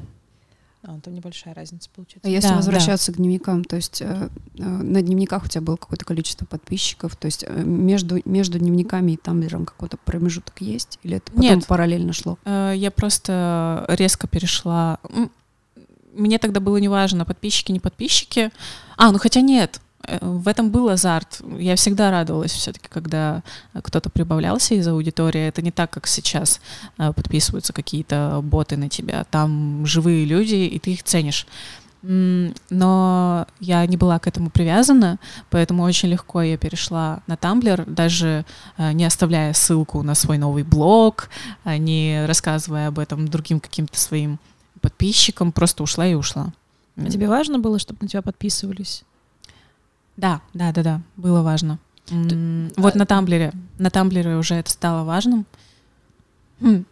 А, 0.82 1.00
там 1.00 1.14
небольшая 1.14 1.52
разница 1.54 1.90
получается. 1.94 2.28
А 2.28 2.30
если 2.30 2.48
да, 2.50 2.56
возвращаться 2.56 3.10
да. 3.10 3.14
к 3.14 3.16
дневникам, 3.16 3.64
то 3.64 3.76
есть 3.76 4.00
э, 4.02 4.28
э, 4.58 4.62
на 4.62 5.02
дневниках 5.02 5.44
у 5.44 5.48
тебя 5.48 5.62
было 5.62 5.76
какое-то 5.76 6.04
количество 6.04 6.44
подписчиков, 6.44 7.16
то 7.16 7.26
есть 7.26 7.44
э, 7.46 7.62
между, 7.64 8.20
между 8.24 8.58
дневниками 8.58 9.12
и 9.12 9.16
тамблером 9.16 9.66
какой-то 9.66 9.96
промежуток 9.96 10.60
есть? 10.60 11.00
Или 11.02 11.16
это 11.16 11.32
потом 11.32 11.42
Нет, 11.42 11.66
параллельно 11.66 12.12
шло? 12.12 12.38
Э, 12.44 12.72
я 12.76 12.90
просто 12.90 13.84
резко 13.88 14.28
перешла 14.28 15.00
мне 16.16 16.38
тогда 16.38 16.60
было 16.60 16.78
неважно, 16.78 17.24
подписчики, 17.24 17.72
не 17.72 17.80
подписчики. 17.80 18.50
А, 18.96 19.12
ну 19.12 19.18
хотя 19.18 19.40
нет, 19.40 19.80
в 20.20 20.48
этом 20.48 20.70
был 20.70 20.88
азарт. 20.88 21.40
Я 21.58 21.76
всегда 21.76 22.10
радовалась 22.10 22.52
все-таки, 22.52 22.88
когда 22.88 23.42
кто-то 23.82 24.10
прибавлялся 24.10 24.74
из 24.74 24.86
аудитории. 24.86 25.48
Это 25.48 25.62
не 25.62 25.70
так, 25.70 25.90
как 25.90 26.06
сейчас 26.06 26.60
э, 26.98 27.12
подписываются 27.12 27.72
какие-то 27.72 28.40
боты 28.42 28.76
на 28.76 28.88
тебя. 28.88 29.24
Там 29.30 29.84
живые 29.86 30.24
люди, 30.24 30.54
и 30.54 30.78
ты 30.78 30.92
их 30.92 31.02
ценишь. 31.02 31.46
Но 32.02 33.46
я 33.58 33.84
не 33.86 33.96
была 33.96 34.20
к 34.20 34.28
этому 34.28 34.50
привязана, 34.50 35.18
поэтому 35.50 35.82
очень 35.82 36.10
легко 36.10 36.40
я 36.40 36.56
перешла 36.56 37.22
на 37.26 37.36
Тамблер, 37.36 37.84
даже 37.84 38.44
э, 38.76 38.92
не 38.92 39.04
оставляя 39.04 39.52
ссылку 39.52 40.02
на 40.02 40.14
свой 40.14 40.38
новый 40.38 40.62
блог, 40.62 41.30
не 41.64 42.24
рассказывая 42.26 42.88
об 42.88 43.00
этом 43.00 43.26
другим 43.26 43.58
каким-то 43.58 43.98
своим 43.98 44.38
подписчикам, 44.80 45.50
просто 45.50 45.82
ушла 45.82 46.06
и 46.06 46.14
ушла. 46.14 46.52
А 46.96 47.10
тебе 47.10 47.28
важно 47.28 47.58
было, 47.58 47.78
чтобы 47.78 47.98
на 48.02 48.08
тебя 48.08 48.22
подписывались? 48.22 49.04
Да, 50.16 50.40
да, 50.54 50.72
да, 50.72 50.82
да, 50.82 51.00
было 51.16 51.42
важно. 51.42 51.78
Ты... 52.06 52.70
Вот 52.76 52.94
а... 52.94 52.98
на 52.98 53.06
Тамблере, 53.06 53.52
на 53.78 53.90
Тамблере 53.90 54.36
уже 54.36 54.54
это 54.54 54.70
стало 54.70 55.04
важным. 55.04 55.44
Хм. 56.60 56.84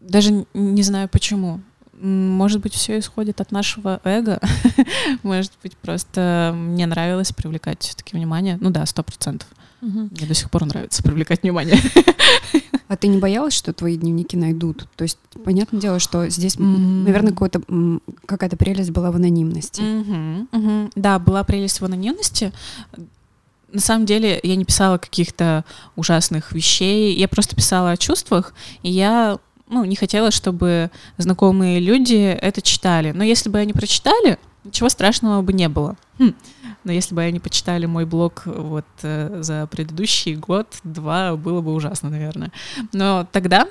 Даже 0.00 0.46
не 0.52 0.82
знаю 0.82 1.08
почему. 1.08 1.60
Может 2.00 2.60
быть, 2.60 2.74
все 2.74 2.98
исходит 2.98 3.40
от 3.40 3.52
нашего 3.52 4.00
эго. 4.04 4.40
Может 5.22 5.52
быть, 5.62 5.76
просто 5.76 6.52
мне 6.54 6.86
нравилось 6.86 7.32
привлекать 7.32 7.82
все-таки 7.82 8.16
внимание. 8.16 8.58
Ну 8.60 8.70
да, 8.70 8.84
сто 8.86 9.02
процентов. 9.02 9.48
Угу. 9.82 10.08
Мне 10.10 10.26
до 10.26 10.34
сих 10.34 10.50
пор 10.50 10.66
нравится 10.66 11.02
привлекать 11.02 11.42
внимание. 11.42 11.78
А 12.88 12.96
ты 12.96 13.08
не 13.08 13.18
боялась, 13.18 13.54
что 13.54 13.72
твои 13.72 13.96
дневники 13.96 14.36
найдут? 14.36 14.86
То 14.96 15.02
есть, 15.02 15.18
понятное 15.44 15.80
дело, 15.80 15.98
что 15.98 16.28
здесь, 16.28 16.54
mm-hmm. 16.54 17.04
наверное, 17.04 17.32
какой-то, 17.32 17.60
какая-то 18.26 18.56
прелесть 18.56 18.92
была 18.92 19.10
в 19.10 19.16
анонимности. 19.16 19.80
Mm-hmm. 19.80 20.48
Mm-hmm. 20.52 20.92
Да, 20.94 21.18
была 21.18 21.42
прелесть 21.42 21.80
в 21.80 21.84
анонимности. 21.84 22.52
На 23.72 23.80
самом 23.80 24.06
деле 24.06 24.38
я 24.42 24.54
не 24.54 24.64
писала 24.64 24.98
каких-то 24.98 25.64
ужасных 25.96 26.52
вещей, 26.52 27.16
я 27.16 27.26
просто 27.26 27.56
писала 27.56 27.90
о 27.90 27.96
чувствах, 27.96 28.54
и 28.82 28.90
я 28.90 29.38
ну, 29.68 29.84
не 29.84 29.96
хотела, 29.96 30.30
чтобы 30.30 30.90
знакомые 31.18 31.80
люди 31.80 32.14
это 32.14 32.62
читали. 32.62 33.12
Но 33.12 33.24
если 33.24 33.48
бы 33.50 33.58
они 33.58 33.72
прочитали, 33.72 34.38
ничего 34.64 34.88
страшного 34.88 35.42
бы 35.42 35.52
не 35.52 35.68
было. 35.68 35.96
Хм. 36.18 36.34
Но 36.84 36.92
если 36.92 37.14
бы 37.14 37.22
они 37.22 37.40
почитали 37.40 37.86
мой 37.86 38.04
блог 38.04 38.42
вот 38.46 38.86
э, 39.02 39.38
за 39.42 39.66
предыдущий 39.66 40.36
год-два, 40.36 41.36
было 41.36 41.60
бы 41.60 41.74
ужасно, 41.74 42.10
наверное. 42.10 42.52
Но 42.92 43.26
тогда... 43.32 43.68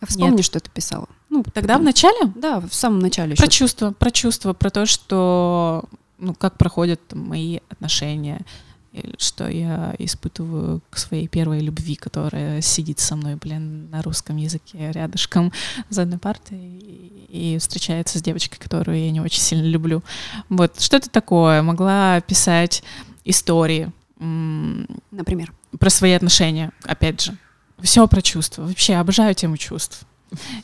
А 0.00 0.06
вспомни, 0.06 0.36
Нет. 0.36 0.44
что 0.44 0.60
ты 0.60 0.70
писала. 0.70 1.08
Ну, 1.28 1.44
тогда 1.52 1.76
в 1.76 1.82
начале? 1.82 2.32
Да, 2.34 2.60
в 2.60 2.72
самом 2.72 3.00
начале. 3.00 3.36
Про 3.36 3.48
чувства, 3.48 3.90
про 3.90 4.10
чувства, 4.10 4.52
про 4.52 4.70
то, 4.70 4.86
что, 4.86 5.84
ну, 6.18 6.34
как 6.34 6.56
проходят 6.56 7.00
мои 7.12 7.58
отношения, 7.68 8.40
что 9.18 9.48
я 9.48 9.94
испытываю 9.98 10.80
к 10.90 10.98
своей 10.98 11.28
первой 11.28 11.60
любви, 11.60 11.94
которая 11.94 12.60
сидит 12.60 12.98
со 12.98 13.16
мной, 13.16 13.36
блин, 13.36 13.88
на 13.90 14.02
русском 14.02 14.36
языке 14.36 14.90
рядышком 14.92 15.52
за 15.88 16.02
одной 16.02 16.18
партой 16.18 16.58
и, 16.58 17.54
и 17.54 17.58
встречается 17.58 18.18
с 18.18 18.22
девочкой, 18.22 18.58
которую 18.58 18.98
я 18.98 19.10
не 19.10 19.20
очень 19.20 19.40
сильно 19.40 19.66
люблю. 19.66 20.02
Вот, 20.48 20.80
что-то 20.80 21.08
такое. 21.08 21.62
Могла 21.62 22.20
писать 22.20 22.82
истории. 23.24 23.90
Например? 24.18 25.52
Про 25.78 25.90
свои 25.90 26.12
отношения, 26.12 26.72
опять 26.84 27.20
же. 27.20 27.36
Все 27.80 28.06
про 28.08 28.20
чувства. 28.20 28.62
Вообще 28.62 28.96
обожаю 28.96 29.34
тему 29.34 29.56
чувств. 29.56 30.04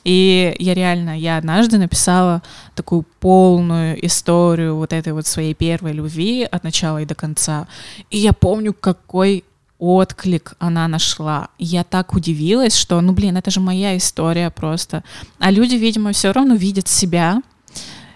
И 0.04 0.54
я 0.58 0.74
реально, 0.74 1.18
я 1.18 1.36
однажды 1.36 1.78
написала 1.78 2.42
такую 2.74 3.04
полную 3.20 4.04
историю 4.06 4.76
вот 4.76 4.92
этой 4.92 5.12
вот 5.12 5.26
своей 5.26 5.54
первой 5.54 5.92
любви 5.92 6.44
от 6.44 6.64
начала 6.64 7.02
и 7.02 7.06
до 7.06 7.14
конца. 7.14 7.66
И 8.10 8.18
я 8.18 8.32
помню, 8.32 8.72
какой 8.72 9.44
отклик 9.78 10.54
она 10.58 10.88
нашла. 10.88 11.48
Я 11.58 11.84
так 11.84 12.14
удивилась, 12.14 12.76
что, 12.76 13.00
ну, 13.00 13.12
блин, 13.12 13.36
это 13.36 13.50
же 13.50 13.60
моя 13.60 13.96
история 13.96 14.50
просто. 14.50 15.04
А 15.38 15.50
люди, 15.50 15.74
видимо, 15.74 16.12
все 16.12 16.32
равно 16.32 16.54
видят 16.54 16.88
себя, 16.88 17.42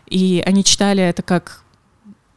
и 0.06 0.42
они 0.46 0.64
читали 0.64 1.02
это 1.02 1.22
как 1.22 1.62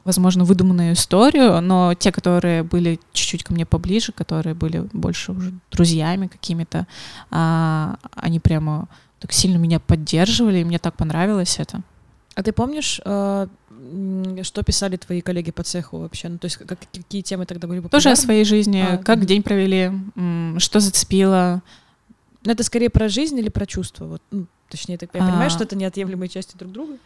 возможно, 0.05 0.43
выдуманную 0.43 0.93
историю, 0.93 1.61
но 1.61 1.93
те, 1.93 2.11
которые 2.11 2.63
были 2.63 2.99
чуть-чуть 3.13 3.43
ко 3.43 3.53
мне 3.53 3.65
поближе, 3.65 4.11
которые 4.11 4.53
были 4.53 4.87
больше 4.93 5.31
уже 5.31 5.53
друзьями 5.71 6.27
какими-то, 6.27 6.87
а, 7.31 7.97
они 8.15 8.39
прямо 8.39 8.87
так 9.19 9.31
сильно 9.31 9.57
меня 9.57 9.79
поддерживали, 9.79 10.59
и 10.59 10.63
мне 10.65 10.79
так 10.79 10.95
понравилось 10.95 11.57
это. 11.59 11.81
А 12.35 12.43
ты 12.43 12.51
помнишь, 12.51 12.99
э, 13.05 13.47
что 14.41 14.63
писали 14.63 14.97
твои 14.97 15.21
коллеги 15.21 15.51
по 15.51 15.63
цеху 15.63 15.99
вообще? 15.99 16.29
Ну, 16.29 16.37
то 16.37 16.45
есть 16.45 16.57
как, 16.57 16.79
какие 16.79 17.21
темы 17.21 17.45
тогда 17.45 17.67
были 17.67 17.79
популярны? 17.79 18.03
Тоже 18.03 18.11
о 18.11 18.15
своей 18.15 18.43
жизни, 18.43 18.83
а, 18.85 18.97
как 18.97 19.19
угу. 19.19 19.25
день 19.25 19.43
провели, 19.43 19.91
что 20.57 20.79
зацепило. 20.79 21.61
Это 22.43 22.63
скорее 22.63 22.89
про 22.89 23.07
жизнь 23.07 23.37
или 23.39 23.49
про 23.49 23.65
чувства? 23.65 24.05
Вот, 24.05 24.21
ну, 24.31 24.47
точнее, 24.69 24.97
так, 24.97 25.09
я 25.13 25.23
а... 25.23 25.29
понимаю, 25.29 25.49
что 25.49 25.63
это 25.63 25.75
неотъемлемые 25.75 26.27
части 26.29 26.57
друг 26.57 26.71
друга. 26.71 26.97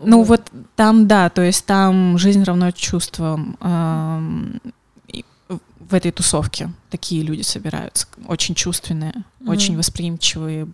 Ну 0.00 0.22
вот 0.22 0.50
там, 0.76 1.06
да, 1.06 1.28
то 1.28 1.42
есть 1.42 1.64
там 1.66 2.18
жизнь 2.18 2.44
равно 2.44 2.70
чувствам. 2.70 3.56
в 5.92 5.94
этой 5.94 6.10
тусовке 6.10 6.72
такие 6.88 7.22
люди 7.22 7.42
собираются, 7.42 8.06
очень 8.26 8.54
чувственные, 8.54 9.12
mm-hmm. 9.12 9.50
очень 9.50 9.76
восприимчивые, 9.76 10.68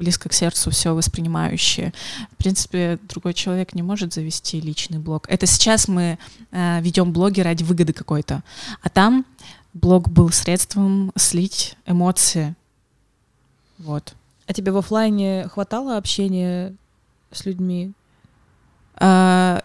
близко 0.00 0.28
к 0.28 0.32
сердцу 0.32 0.70
все 0.70 0.94
воспринимающие. 0.94 1.92
В 2.32 2.36
принципе, 2.36 2.98
другой 3.08 3.34
человек 3.34 3.74
не 3.74 3.82
может 3.82 4.12
завести 4.12 4.60
личный 4.60 4.98
блог. 4.98 5.26
Это 5.28 5.46
сейчас 5.46 5.88
мы 5.88 6.18
э, 6.50 6.80
ведем 6.80 7.12
блоги 7.12 7.40
ради 7.40 7.62
выгоды 7.62 7.92
какой-то, 7.92 8.42
а 8.82 8.88
там 8.88 9.26
блог 9.74 10.08
был 10.08 10.30
средством 10.30 11.12
слить 11.16 11.76
эмоции. 11.86 12.54
Вот. 13.78 14.14
А 14.46 14.52
тебе 14.52 14.72
в 14.72 14.76
офлайне 14.78 15.48
хватало 15.48 15.96
общения 15.96 16.74
с 17.30 17.44
людьми? 17.44 17.92
А, 19.00 19.62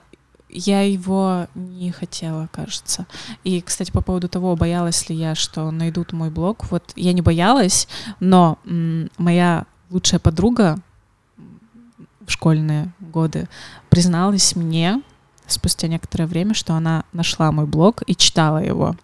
я 0.50 0.82
его 0.82 1.48
не 1.54 1.92
хотела, 1.92 2.48
кажется. 2.52 3.06
И, 3.44 3.62
кстати, 3.62 3.92
по 3.92 4.02
поводу 4.02 4.30
того, 4.30 4.56
боялась 4.56 5.10
ли 5.10 5.16
я, 5.16 5.36
что 5.36 5.70
найдут 5.70 6.14
мой 6.14 6.30
блог, 6.30 6.72
вот 6.72 6.94
я 6.96 7.14
не 7.14 7.22
боялась, 7.22 7.88
но 8.20 8.58
моя 9.18 9.66
лучшая 9.90 10.20
подруга 10.20 10.80
в 12.26 12.32
школьные 12.32 12.94
годы 13.00 13.48
призналась 13.90 14.56
мне 14.56 15.02
спустя 15.46 15.88
некоторое 15.88 16.26
время, 16.26 16.54
что 16.54 16.74
она 16.74 17.04
нашла 17.14 17.52
мой 17.52 17.66
блог 17.66 18.02
и 18.08 18.16
читала 18.16 18.64
его. 18.64 18.96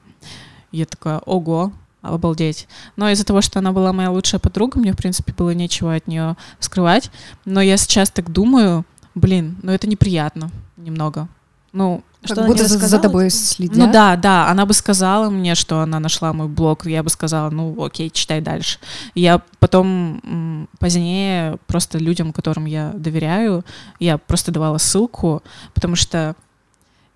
Я 0.71 0.85
такая, 0.85 1.19
ого, 1.19 1.71
обалдеть. 2.01 2.67
Но 2.95 3.09
из-за 3.09 3.25
того, 3.25 3.41
что 3.41 3.59
она 3.59 3.71
была 3.71 3.93
моя 3.93 4.09
лучшая 4.09 4.39
подруга, 4.39 4.79
мне, 4.79 4.93
в 4.93 4.97
принципе, 4.97 5.33
было 5.33 5.51
нечего 5.51 5.93
от 5.93 6.07
нее 6.07 6.35
скрывать. 6.59 7.11
Но 7.45 7.61
я 7.61 7.77
сейчас 7.77 8.09
так 8.09 8.31
думаю, 8.31 8.85
блин, 9.15 9.57
ну 9.63 9.71
это 9.71 9.87
неприятно 9.87 10.51
немного. 10.77 11.27
Ну, 11.73 12.03
Как 12.21 12.35
Что 12.35 12.45
будто 12.45 12.67
за, 12.67 12.77
за 12.77 12.99
тобой 12.99 13.29
тебе? 13.29 13.39
следят. 13.39 13.77
ну 13.77 13.91
да, 13.91 14.17
да, 14.17 14.49
она 14.49 14.65
бы 14.65 14.73
сказала 14.73 15.29
мне, 15.29 15.55
что 15.55 15.79
она 15.79 15.99
нашла 15.99 16.33
мой 16.33 16.47
блог, 16.49 16.85
я 16.85 17.01
бы 17.01 17.09
сказала, 17.09 17.49
ну 17.49 17.81
окей, 17.81 18.09
читай 18.09 18.41
дальше. 18.41 18.79
Я 19.15 19.41
потом 19.59 20.67
позднее 20.79 21.57
просто 21.67 21.97
людям, 21.97 22.33
которым 22.33 22.65
я 22.65 22.91
доверяю, 22.93 23.63
я 23.99 24.17
просто 24.17 24.51
давала 24.51 24.79
ссылку, 24.79 25.41
потому 25.73 25.95
что 25.95 26.35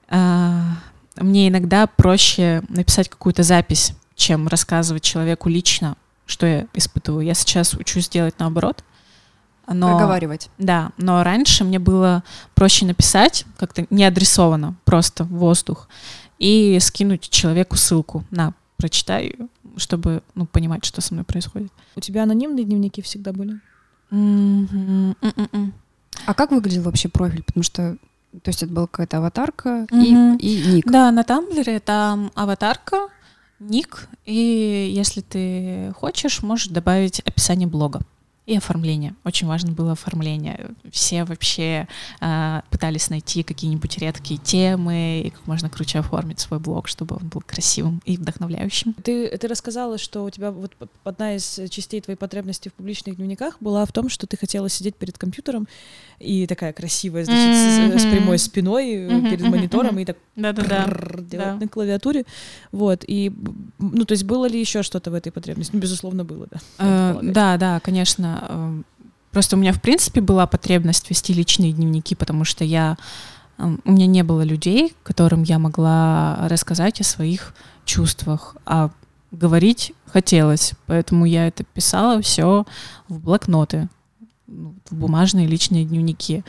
а, 0.07 0.61
мне 1.17 1.49
иногда 1.49 1.87
проще 1.87 2.61
написать 2.69 3.09
какую-то 3.09 3.43
запись, 3.43 3.93
чем 4.15 4.47
рассказывать 4.47 5.03
человеку 5.03 5.49
лично, 5.49 5.97
что 6.25 6.45
я 6.45 6.65
испытываю. 6.73 7.25
Я 7.25 7.33
сейчас 7.33 7.73
учусь 7.73 8.07
делать 8.09 8.35
наоборот. 8.39 8.83
Но... 9.67 9.97
Проговаривать. 9.97 10.49
Да, 10.57 10.91
но 10.97 11.23
раньше 11.23 11.63
мне 11.63 11.79
было 11.79 12.23
проще 12.53 12.85
написать 12.85 13.45
как-то 13.57 13.85
не 13.89 14.03
адресованно, 14.03 14.75
просто 14.85 15.23
в 15.23 15.29
воздух, 15.29 15.87
и 16.37 16.77
скинуть 16.79 17.29
человеку 17.29 17.75
ссылку 17.75 18.23
на 18.29 18.53
прочитай, 18.77 19.35
чтобы 19.77 20.21
ну, 20.35 20.45
понимать, 20.45 20.85
что 20.85 21.01
со 21.01 21.13
мной 21.13 21.25
происходит. 21.25 21.71
У 21.95 21.99
тебя 21.99 22.23
анонимные 22.23 22.65
дневники 22.65 23.01
всегда 23.01 23.31
были? 23.33 23.59
М-м-м. 24.11 25.73
А 26.25 26.33
как 26.33 26.51
выглядел 26.51 26.83
вообще 26.83 27.09
профиль? 27.09 27.43
Потому 27.43 27.63
что, 27.63 27.97
то 28.43 28.49
есть 28.49 28.63
это 28.63 28.71
была 28.71 28.87
какая-то 28.87 29.17
аватарка 29.17 29.87
и, 29.91 30.35
и 30.39 30.67
ник. 30.67 30.89
Да, 30.89 31.11
на 31.11 31.23
Тамблере 31.23 31.79
там 31.79 32.31
аватарка, 32.35 33.07
ник, 33.59 34.07
и 34.25 34.91
если 34.95 35.21
ты 35.21 35.93
хочешь, 35.97 36.41
можешь 36.41 36.67
добавить 36.67 37.19
описание 37.21 37.67
блога. 37.67 38.01
И 38.45 38.55
оформление. 38.57 39.15
Очень 39.23 39.47
важно 39.47 39.71
было 39.71 39.93
оформление. 39.93 40.69
Все 40.91 41.23
вообще 41.23 41.87
а, 42.21 42.63
пытались 42.69 43.09
найти 43.09 43.41
какие-нибудь 43.41 43.97
редкие 43.97 44.39
темы 44.39 45.23
и 45.25 45.29
как 45.31 45.47
можно 45.47 45.67
круче 45.67 45.97
оформить 45.97 46.39
свой 46.39 46.59
блог, 46.59 46.87
чтобы 46.87 47.15
он 47.15 47.27
был 47.27 47.41
красивым 47.41 48.01
и 48.05 48.17
вдохновляющим. 48.17 48.93
Ты, 49.03 49.35
ты 49.35 49.47
рассказала, 49.47 49.97
что 49.97 50.23
у 50.23 50.29
тебя 50.29 50.51
вот 50.51 50.73
одна 51.03 51.35
из 51.35 51.59
частей 51.71 52.01
твоей 52.01 52.17
потребности 52.17 52.69
в 52.69 52.73
публичных 52.73 53.15
дневниках 53.15 53.57
была 53.61 53.83
в 53.85 53.91
том, 53.91 54.09
что 54.09 54.27
ты 54.27 54.37
хотела 54.37 54.69
сидеть 54.69 54.95
перед 54.95 55.17
компьютером 55.17 55.67
и 56.19 56.45
такая 56.45 56.71
красивая, 56.71 57.25
значит, 57.25 57.55
с, 57.55 58.01
с 58.01 58.05
Мгм. 58.05 58.11
прямой 58.11 58.37
спиной 58.37 58.93
э, 58.93 59.09
Мгм, 59.09 59.29
перед 59.29 59.47
монитором 59.49 59.93
мгм. 59.93 59.99
и 59.99 60.05
так 60.05 60.17
Да-да-да. 60.35 60.85
делать 61.19 61.29
да. 61.31 61.55
на 61.55 61.67
клавиатуре. 61.67 62.25
Вот. 62.71 63.03
И, 63.07 63.33
ну, 63.79 64.05
то 64.05 64.11
есть 64.11 64.25
было 64.25 64.47
ли 64.47 64.59
еще 64.59 64.83
что-то 64.83 65.11
в 65.11 65.13
этой 65.13 65.31
потребности? 65.31 65.73
Ну, 65.73 65.79
безусловно, 65.79 66.25
было, 66.25 66.47
да. 66.51 66.59
Э. 66.79 67.19
Да, 67.21 67.57
да, 67.57 67.79
конечно. 67.79 68.45
Э, 68.47 68.81
Просто 69.35 69.57
у 69.57 69.59
меня, 69.59 69.73
в 69.73 69.81
принципе, 69.81 70.21
была 70.21 70.47
потребность 70.47 71.09
вести 71.09 71.33
личные 71.33 71.73
дневники, 71.73 72.15
потому 72.15 72.45
что 72.45 72.63
я 72.63 72.97
э, 73.57 73.69
у 73.83 73.91
меня 73.91 74.07
не 74.07 74.23
было 74.23 74.43
людей, 74.43 74.93
которым 75.03 75.43
я 75.43 75.59
могла 75.59 76.47
рассказать 76.47 77.01
о 77.01 77.03
своих 77.03 77.53
чувствах, 77.83 78.55
а 78.65 78.91
говорить 79.31 79.91
хотелось, 80.05 80.71
поэтому 80.85 81.25
я 81.25 81.47
это 81.47 81.65
писала 81.65 82.21
все 82.21 82.65
в 83.09 83.19
блокноты, 83.19 83.89
ну, 84.47 84.73
в 84.89 84.95
бумажные 84.95 85.47
личные 85.47 85.83
дневники. 85.83 86.45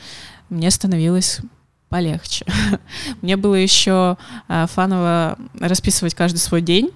Мне 0.49 0.71
становилось 0.71 1.41
полегче. 1.89 2.45
Мне 3.21 3.37
было 3.37 3.55
еще 3.55 4.17
э, 4.47 4.65
фаново 4.67 5.37
расписывать 5.59 6.15
каждый 6.15 6.37
свой 6.37 6.61
день, 6.61 6.91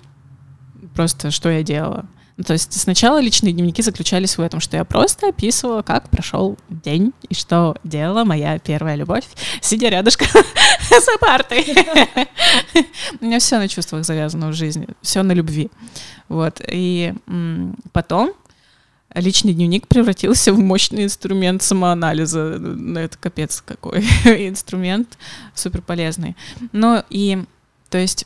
просто 0.96 1.32
что 1.32 1.50
я 1.50 1.64
делала. 1.64 2.06
Ну, 2.38 2.44
то 2.44 2.54
есть 2.54 2.74
сначала 2.74 3.22
личные 3.22 3.54
дневники 3.54 3.84
заключались 3.84 4.38
в 4.38 4.42
этом, 4.42 4.60
что 4.62 4.78
я 4.78 4.84
просто 4.84 5.28
описывала, 5.28 5.82
как 5.84 6.10
прошел 6.10 6.58
день 6.70 7.14
и 7.30 7.36
что 7.36 7.76
делала 7.84 8.24
моя 8.24 8.58
первая 8.58 8.96
любовь, 8.96 9.26
сидя 9.62 9.90
рядышком 9.90 10.28
за 10.90 11.18
партой. 11.20 11.64
У 13.22 13.26
меня 13.26 13.38
все 13.40 13.60
на 13.60 13.68
чувствах 13.68 14.06
завязано 14.06 14.48
в 14.48 14.54
жизни, 14.54 14.88
все 15.02 15.22
на 15.24 15.34
любви. 15.34 15.70
Вот. 16.30 16.62
И 16.68 17.14
потом 17.92 18.32
личный 19.16 19.54
дневник 19.54 19.88
превратился 19.88 20.54
в 20.54 20.60
мощный 20.60 21.06
инструмент 21.06 21.62
самоанализа. 21.62 22.58
Ну, 22.60 23.00
это 23.00 23.18
капец 23.18 23.62
какой 23.62 24.00
инструмент, 24.26 25.18
супер 25.54 25.82
полезный. 25.82 26.36
Ну 26.72 27.04
и, 27.10 27.44
то 27.90 27.98
есть, 27.98 28.26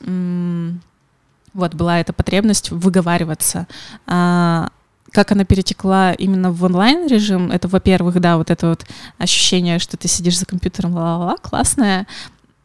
вот 1.54 1.74
была 1.74 2.00
эта 2.00 2.14
потребность 2.14 2.72
выговариваться. 2.72 3.68
А, 4.06 4.70
как 5.12 5.32
она 5.32 5.46
перетекла 5.46 6.14
именно 6.14 6.52
в 6.52 6.64
онлайн 6.64 7.08
режим, 7.08 7.52
это, 7.52 7.68
во-первых, 7.68 8.20
да, 8.20 8.38
вот 8.38 8.52
это 8.52 8.68
вот 8.68 8.86
ощущение, 9.18 9.80
что 9.80 9.98
ты 9.98 10.08
сидишь 10.08 10.38
за 10.38 10.46
компьютером, 10.46 10.94
ла-ла-ла, 10.94 11.38
классное, 11.38 12.06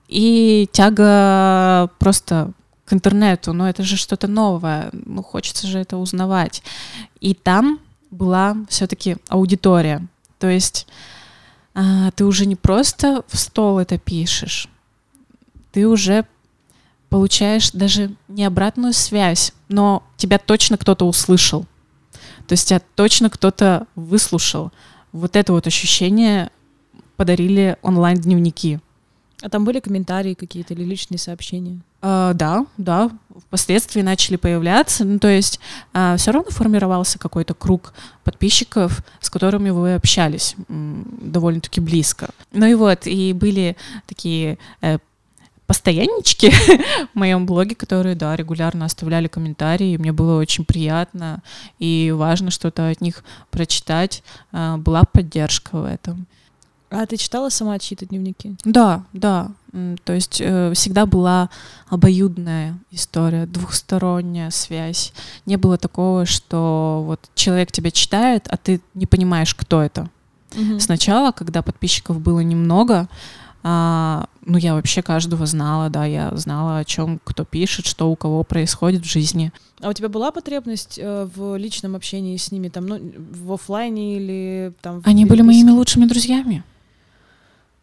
и 0.09 0.69
тяга 0.73 1.91
просто 2.01 2.53
к 2.85 2.93
интернету, 2.93 3.53
но 3.53 3.69
это 3.69 3.85
же 3.85 3.97
что-то 3.97 4.27
новое, 4.27 4.91
ну 4.93 5.23
хочется 5.23 5.69
же 5.69 5.79
это 5.79 5.97
узнавать. 5.97 6.65
И 7.21 7.35
там 7.35 7.79
была 8.11 8.57
все-таки 8.69 9.17
аудитория, 9.29 10.07
то 10.39 10.49
есть 10.49 10.87
а, 11.75 12.11
ты 12.13 12.25
уже 12.25 12.47
не 12.47 12.57
просто 12.57 13.25
в 13.29 13.37
стол 13.37 13.79
это 13.79 13.99
пишешь, 13.99 14.69
ты 15.73 15.87
уже 15.87 16.27
получаешь 17.09 17.73
даже 17.73 18.15
не 18.29 18.45
обратную 18.45 18.93
связь, 18.93 19.53
но 19.69 20.03
тебя 20.17 20.39
точно 20.39 20.79
кто-то 20.79 21.05
услышал. 21.05 21.67
То 22.47 22.53
есть 22.55 22.69
тебя 22.69 22.81
точно 22.95 23.31
кто-то 23.31 23.87
выслушал. 23.95 24.73
Вот 25.13 25.37
это 25.37 25.53
вот 25.53 25.67
ощущение 25.67 26.51
подарили 27.17 27.77
онлайн-дневники. 27.83 28.81
А 29.43 29.49
там 29.49 29.65
были 29.65 29.81
комментарии 29.81 30.35
какие-то 30.35 30.75
или 30.75 30.85
личные 30.85 31.19
сообщения? 31.19 31.81
А, 32.03 32.33
да, 32.35 32.67
да, 32.77 33.11
впоследствии 33.47 34.03
начали 34.03 34.37
появляться. 34.37 35.05
Ну, 35.05 35.19
то 35.19 35.29
есть 35.29 35.61
все 35.93 36.31
равно 36.31 36.51
формировался 36.51 37.19
какой-то 37.19 37.55
круг 37.55 37.93
подписчиков, 38.25 39.03
с 39.21 39.31
которыми 39.31 39.71
вы 39.71 39.95
общались 39.95 40.55
довольно-таки 40.69 41.81
близко. 41.81 42.31
Ну 42.53 42.67
и 42.67 42.75
вот, 42.75 43.07
и 43.07 43.33
были 43.33 43.77
такие 44.07 44.59
э, 44.83 44.99
постояннички 45.71 46.51
в 47.15 47.15
моем 47.15 47.47
блоге, 47.47 47.77
которые, 47.77 48.17
да, 48.17 48.35
регулярно 48.35 48.87
оставляли 48.87 49.29
комментарии, 49.29 49.93
и 49.93 49.99
мне 49.99 50.11
было 50.11 50.41
очень 50.41 50.65
приятно 50.65 51.43
и 51.79 52.13
важно 52.13 52.51
что-то 52.51 52.89
от 52.89 53.01
них 53.01 53.23
прочитать. 53.53 54.25
А, 54.51 54.79
Была 54.79 55.05
поддержка 55.05 55.77
в 55.77 55.85
этом. 55.85 56.27
А 56.91 57.07
ты 57.07 57.17
читала 57.17 57.49
сама 57.51 57.79
чьи-то 57.79 58.07
дневники? 58.07 58.57
Да, 58.65 59.05
да. 59.13 59.53
То 60.05 60.13
есть 60.13 60.41
э, 60.41 60.73
всегда 60.75 61.07
была 61.07 61.49
обоюдная 61.89 62.77
история, 62.91 63.47
двухсторонняя 63.47 64.51
связь. 64.51 65.13
Не 65.47 65.57
было 65.57 65.79
такого, 65.79 66.27
что 66.27 67.05
вот 67.07 67.21
человек 67.35 67.71
тебя 67.71 67.93
читает, 67.93 68.49
а 68.51 68.57
ты 68.57 68.81
не 68.95 69.07
понимаешь, 69.07 69.55
кто 69.55 69.83
это. 69.83 70.11
Сначала, 70.81 71.31
когда 71.31 71.63
подписчиков 71.63 72.21
было 72.21 72.41
немного, 72.41 73.09
а, 73.63 74.27
ну 74.45 74.57
я 74.57 74.75
вообще 74.75 75.03
каждого 75.03 75.45
знала, 75.47 75.91
да, 75.91 76.07
я 76.07 76.35
знала, 76.35 76.79
о 76.79 76.85
чем 76.85 77.21
кто 77.23 77.45
пишет, 77.45 77.87
что 77.87 78.11
у 78.11 78.17
кого 78.17 78.43
происходит 78.43 79.03
в 79.03 79.09
жизни. 79.09 79.53
А 79.83 79.91
у 79.91 79.93
тебя 79.93 80.09
была 80.09 80.31
потребность 80.31 80.99
э, 80.99 81.29
в 81.35 81.57
личном 81.57 81.95
общении 81.95 82.37
с 82.37 82.51
ними, 82.51 82.69
там, 82.69 82.87
ну, 82.87 82.99
в 82.99 83.53
оффлайне 83.53 84.17
или 84.17 84.73
там? 84.81 85.03
в 85.03 85.07
Они 85.07 85.25
были 85.25 85.43
моими 85.43 85.71
лучшими 85.71 86.07
друзьями. 86.07 86.65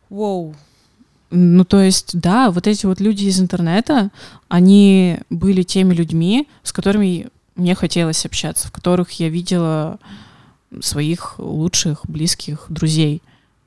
Воу. 0.09 0.55
Ну, 1.29 1.65
то 1.65 1.81
есть, 1.81 2.17
да, 2.17 2.51
вот 2.51 2.67
эти 2.67 2.85
вот 2.85 3.01
люди 3.01 3.25
из 3.25 3.39
интернета, 3.41 4.11
они 4.47 5.19
были 5.29 5.63
теми 5.63 5.93
людьми, 5.93 6.47
с 6.63 6.71
которыми 6.71 7.27
мне 7.55 7.75
хотелось 7.75 8.25
общаться, 8.25 8.67
в 8.67 8.71
которых 8.71 9.11
я 9.19 9.27
видела 9.29 9.99
своих 10.79 11.35
лучших, 11.39 12.01
близких 12.07 12.65
друзей. 12.69 13.21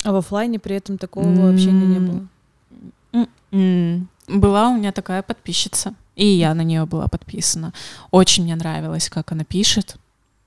А 0.05 0.13
в 0.13 0.17
оффлайне 0.17 0.59
при 0.59 0.77
этом 0.77 0.97
такого 0.97 1.51
общения 1.51 1.87
не 1.87 1.99
было? 2.01 3.27
М, 3.53 4.09
Была 4.29 4.69
у 4.69 4.77
меня 4.77 4.93
такая 4.93 5.23
подписчица, 5.23 5.95
и 6.15 6.25
я 6.25 6.55
на 6.55 6.63
нее 6.63 6.87
была 6.87 7.09
подписана. 7.09 7.73
Очень 8.11 8.45
мне 8.45 8.55
нравилось, 8.55 9.11
как 9.11 9.33
она 9.33 9.45
пишет, 9.45 9.97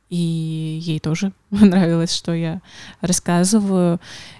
и 0.09 0.79
ей 0.81 0.99
тоже 0.99 1.33
нравилось, 1.51 2.13
что 2.15 2.33
я 2.33 2.61
рассказываю. 3.01 3.99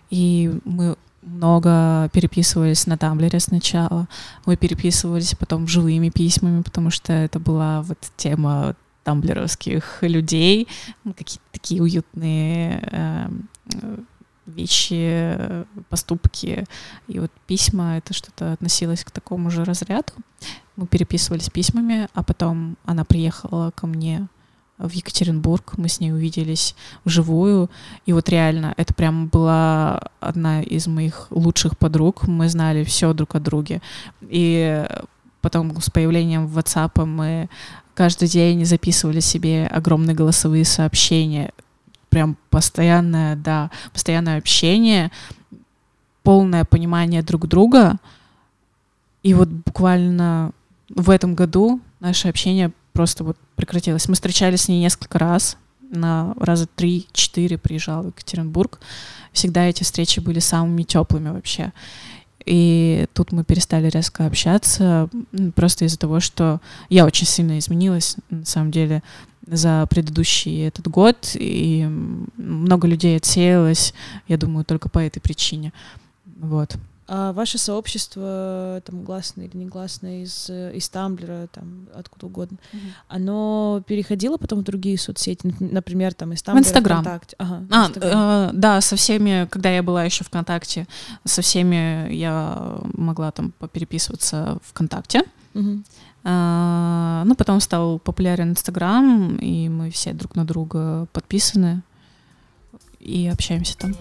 И 0.10 0.52
мы 0.66 0.96
много 1.26 2.10
переписывались 2.14 2.88
на 2.88 2.98
Тамблере 2.98 3.40
сначала. 3.40 4.08
Мы 4.46 4.58
переписывались 4.58 5.36
потом 5.36 5.68
живыми 5.68 6.10
письмами, 6.10 6.62
потому 6.62 6.90
что 6.90 7.14
это 7.14 7.40
была 7.40 7.82
вот 7.82 7.98
тема 8.18 8.76
тамблеровских 9.04 10.00
людей, 10.02 10.68
какие-то 11.04 11.46
такие 11.52 11.82
уютные 11.82 12.82
э, 12.92 13.30
вещи, 14.46 15.38
поступки. 15.90 16.66
И 17.08 17.20
вот 17.20 17.32
письма— 17.48 17.98
это 17.98 18.14
что-то 18.14 18.54
относилось 18.54 19.04
к 19.04 19.12
такому 19.12 19.50
же 19.50 19.64
разряду. 19.64 20.14
Мы 20.76 20.88
переписывались 20.88 21.50
письмами, 21.50 22.08
а 22.14 22.24
потом 22.24 22.78
она 22.86 23.04
приехала 23.04 23.72
ко 23.72 23.88
мне 23.88 24.28
в 24.78 24.90
Екатеринбург, 24.92 25.74
мы 25.78 25.88
с 25.88 26.00
ней 26.00 26.12
увиделись 26.12 26.76
вживую, 27.06 27.70
и 28.06 28.14
вот 28.14 28.28
реально, 28.30 28.74
это 28.78 28.94
прям 28.94 29.28
была 29.28 30.10
одна 30.20 30.62
из 30.62 30.88
моих 30.88 31.28
лучших 31.30 31.78
подруг, 31.78 32.28
мы 32.28 32.50
знали 32.50 32.84
все 32.84 33.14
друг 33.14 33.36
о 33.36 33.40
друге, 33.40 33.82
и 34.22 34.86
потом 35.42 35.80
с 35.80 35.90
появлением 35.90 36.48
WhatsApp 36.48 37.06
мы 37.06 37.50
каждый 37.94 38.28
день 38.28 38.66
записывали 38.66 39.20
себе 39.20 39.68
огромные 39.68 40.16
голосовые 40.16 40.66
сообщения, 40.66 41.52
прям 42.10 42.38
постоянное, 42.50 43.36
да, 43.36 43.70
постоянное 43.92 44.38
общение, 44.38 45.12
полное 46.24 46.66
понимание 46.66 47.22
друг 47.22 47.48
друга. 47.48 47.98
И 49.22 49.34
вот 49.34 49.50
буквально 49.50 50.52
в 50.90 51.10
этом 51.10 51.36
году 51.36 51.80
наше 52.00 52.28
общение 52.28 52.72
просто 52.94 53.24
вот 53.24 53.38
прекратилось. 53.56 54.08
Мы 54.08 54.16
встречались 54.16 54.62
с 54.62 54.68
ней 54.68 54.80
несколько 54.80 55.20
раз, 55.20 55.58
на 55.94 56.34
раза 56.40 56.68
три-четыре 56.68 57.58
приезжала 57.58 58.04
в 58.04 58.08
Екатеринбург. 58.08 58.80
Всегда 59.32 59.66
эти 59.66 59.84
встречи 59.84 60.20
были 60.20 60.40
самыми 60.40 60.84
теплыми 60.84 61.30
вообще. 61.30 61.72
И 62.46 63.06
тут 63.14 63.32
мы 63.32 63.44
перестали 63.44 63.90
резко 63.90 64.26
общаться, 64.26 65.10
просто 65.56 65.86
из-за 65.86 65.98
того, 65.98 66.20
что 66.20 66.60
я 66.90 67.06
очень 67.06 67.26
сильно 67.26 67.58
изменилась, 67.58 68.18
на 68.30 68.46
самом 68.46 68.72
деле 68.72 69.02
за 69.48 69.88
предыдущий 69.90 70.68
этот 70.68 70.88
год, 70.88 71.18
и 71.36 71.86
много 72.38 72.88
людей 72.88 73.16
отсеялось, 73.16 73.94
я 74.28 74.38
думаю, 74.38 74.66
только 74.66 74.90
по 74.90 75.00
этой 75.00 75.20
причине. 75.20 75.72
Вот. 76.26 76.76
А 77.08 77.34
ваше 77.34 77.58
сообщество, 77.58 78.82
там, 78.86 79.04
гласное 79.04 79.48
или 79.48 79.58
негласное, 79.58 80.24
из, 80.24 80.50
из 80.50 80.90
Тамблера, 80.90 81.48
там, 81.52 81.88
откуда 81.94 82.28
угодно, 82.28 82.58
mm-hmm. 82.72 82.92
оно 83.08 83.84
переходило 83.86 84.38
потом 84.38 84.60
в 84.60 84.64
другие 84.64 84.98
соцсети, 84.98 85.54
например, 85.60 86.14
там, 86.14 86.34
из 86.34 86.42
Тамблера 86.42 86.64
в 86.64 86.68
Инстаграм. 86.68 87.02
ВКонтакте? 87.02 87.36
Ага, 87.40 87.64
а, 87.70 87.90
Э, 87.96 88.50
да, 88.54 88.82
со 88.82 88.96
всеми, 88.96 89.48
когда 89.50 89.70
я 89.70 89.84
была 89.84 90.04
еще 90.04 90.24
ВКонтакте, 90.24 90.88
со 91.26 91.42
всеми 91.42 92.12
я 92.14 92.80
могла 92.94 93.32
там 93.32 93.52
попереписываться 93.60 94.58
ВКонтакте. 94.64 95.24
Mm-hmm. 95.54 95.84
А, 96.26 97.24
ну, 97.26 97.36
потом 97.36 97.60
стал 97.60 98.00
популярен 98.00 98.52
Инстаграм, 98.52 99.36
и 99.38 99.68
мы 99.68 99.92
все 99.92 100.14
друг 100.14 100.36
на 100.36 100.46
друга 100.46 101.08
подписаны 101.12 101.82
и 103.00 103.28
общаемся 103.28 103.78
там. 103.78 103.94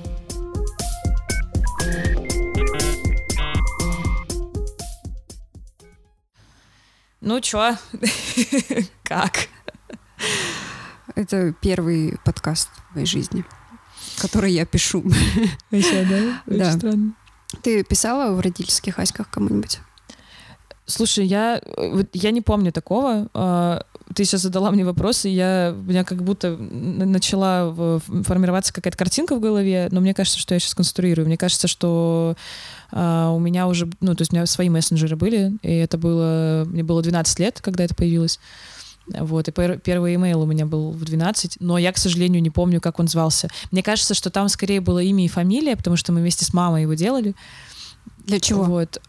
Ну 7.24 7.40
чё, 7.40 7.76
как? 9.04 9.46
Это 11.14 11.54
первый 11.60 12.18
подкаст 12.24 12.68
в 12.90 12.94
моей 12.96 13.06
жизни, 13.06 13.44
который 14.20 14.50
я 14.52 14.66
пишу. 14.66 15.04
Вообще, 15.70 16.04
да? 16.10 16.42
Очень 16.48 16.58
да. 16.58 16.72
странно. 16.72 17.14
Ты 17.62 17.84
писала 17.84 18.34
в 18.34 18.40
родительских 18.40 18.98
аськах 18.98 19.30
кому-нибудь? 19.30 19.78
Слушай, 20.86 21.26
я, 21.26 21.62
я 22.12 22.32
не 22.32 22.40
помню 22.40 22.72
такого. 22.72 23.28
А, 23.34 23.86
ты 24.16 24.24
сейчас 24.24 24.42
задала 24.42 24.72
мне 24.72 24.84
вопрос, 24.84 25.24
и 25.24 25.30
я, 25.30 25.72
у 25.76 25.82
меня 25.82 26.02
как 26.02 26.24
будто 26.24 26.56
начала 26.56 28.00
формироваться 28.00 28.72
какая-то 28.72 28.98
картинка 28.98 29.36
в 29.36 29.40
голове, 29.40 29.86
но 29.92 30.00
мне 30.00 30.12
кажется, 30.12 30.40
что 30.40 30.54
я 30.54 30.60
сейчас 30.60 30.74
конструирую. 30.74 31.26
Мне 31.26 31.36
кажется, 31.36 31.68
что 31.68 32.36
Uh, 32.92 33.34
у 33.34 33.38
меня 33.38 33.68
уже, 33.68 33.88
ну, 34.00 34.14
то 34.14 34.20
есть 34.20 34.32
у 34.32 34.36
меня 34.36 34.44
свои 34.44 34.68
мессенджеры 34.68 35.16
были, 35.16 35.56
и 35.62 35.72
это 35.72 35.96
было, 35.96 36.64
мне 36.66 36.82
было 36.82 37.02
12 37.02 37.38
лет, 37.38 37.60
когда 37.62 37.84
это 37.84 37.94
появилось. 37.94 38.38
Вот, 39.06 39.48
и 39.48 39.50
первый 39.50 40.14
имейл 40.14 40.42
у 40.42 40.46
меня 40.46 40.66
был 40.66 40.92
в 40.92 41.04
12, 41.04 41.56
но 41.60 41.78
я, 41.78 41.90
к 41.92 41.98
сожалению, 41.98 42.42
не 42.42 42.50
помню, 42.50 42.80
как 42.80 43.00
он 43.00 43.08
звался. 43.08 43.48
Мне 43.70 43.82
кажется, 43.82 44.14
что 44.14 44.30
там 44.30 44.48
скорее 44.48 44.80
было 44.80 45.00
имя 45.00 45.24
и 45.24 45.28
фамилия, 45.28 45.76
потому 45.76 45.96
что 45.96 46.12
мы 46.12 46.20
вместе 46.20 46.44
с 46.44 46.52
мамой 46.52 46.82
его 46.82 46.94
делали. 46.94 47.34
Для 48.26 48.38
чего? 48.38 48.64
Вот 48.64 49.00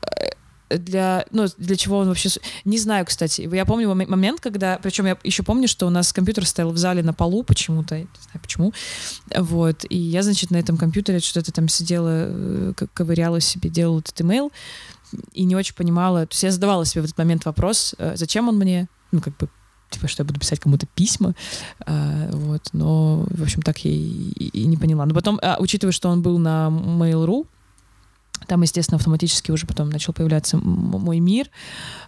для, 0.78 1.26
ну, 1.32 1.48
для 1.58 1.76
чего 1.76 2.00
он 2.00 2.08
вообще... 2.08 2.30
Не 2.66 2.78
знаю, 2.78 3.06
кстати. 3.06 3.48
Я 3.52 3.66
помню 3.66 3.94
момент, 3.94 4.40
когда... 4.40 4.80
Причем 4.82 5.06
я 5.06 5.18
еще 5.24 5.44
помню, 5.44 5.68
что 5.68 5.88
у 5.88 5.90
нас 5.90 6.14
компьютер 6.14 6.46
стоял 6.46 6.72
в 6.72 6.78
зале 6.78 7.04
на 7.04 7.14
полу 7.14 7.44
почему-то. 7.44 7.98
Не 7.98 8.08
знаю 8.22 8.42
почему. 8.42 8.74
Вот. 9.36 9.86
И 9.90 9.98
я, 9.98 10.24
значит, 10.24 10.52
на 10.52 10.58
этом 10.58 10.78
компьютере 10.78 11.20
что-то 11.20 11.52
там 11.52 11.68
сидела, 11.68 12.28
э, 12.28 12.74
ковыряла 12.94 13.40
себе, 13.40 13.70
делала 13.70 14.00
этот 14.00 14.20
имейл 14.22 14.52
и 15.34 15.44
не 15.44 15.56
очень 15.56 15.76
понимала. 15.76 16.26
То 16.26 16.34
есть 16.34 16.44
я 16.44 16.52
задавала 16.52 16.86
себе 16.86 17.02
в 17.02 17.06
этот 17.06 17.18
момент 17.18 17.46
вопрос, 17.46 17.96
э, 17.98 18.14
зачем 18.16 18.50
он 18.50 18.58
мне? 18.58 18.88
Ну, 19.12 19.22
как 19.22 19.38
бы 19.38 19.50
типа, 19.94 20.08
что 20.08 20.24
я 20.24 20.26
буду 20.26 20.40
писать 20.40 20.60
кому-то 20.60 20.88
письма, 20.88 21.36
а, 21.86 22.30
вот, 22.32 22.70
но, 22.74 23.28
в 23.30 23.44
общем, 23.44 23.62
так 23.62 23.78
я 23.86 23.92
и, 23.92 23.96
и, 23.96 24.62
и 24.62 24.66
не 24.66 24.76
поняла. 24.76 25.06
Но 25.06 25.14
потом, 25.14 25.40
а, 25.42 25.58
учитывая, 25.60 25.92
что 25.92 26.10
он 26.10 26.24
был 26.24 26.40
на 26.40 26.70
Mail.ru, 26.70 27.46
там, 28.48 28.62
естественно, 28.62 28.98
автоматически 28.98 29.52
уже 29.52 29.66
потом 29.66 29.90
начал 29.90 30.14
появляться 30.14 30.58
мой 30.58 31.20
мир. 31.20 31.50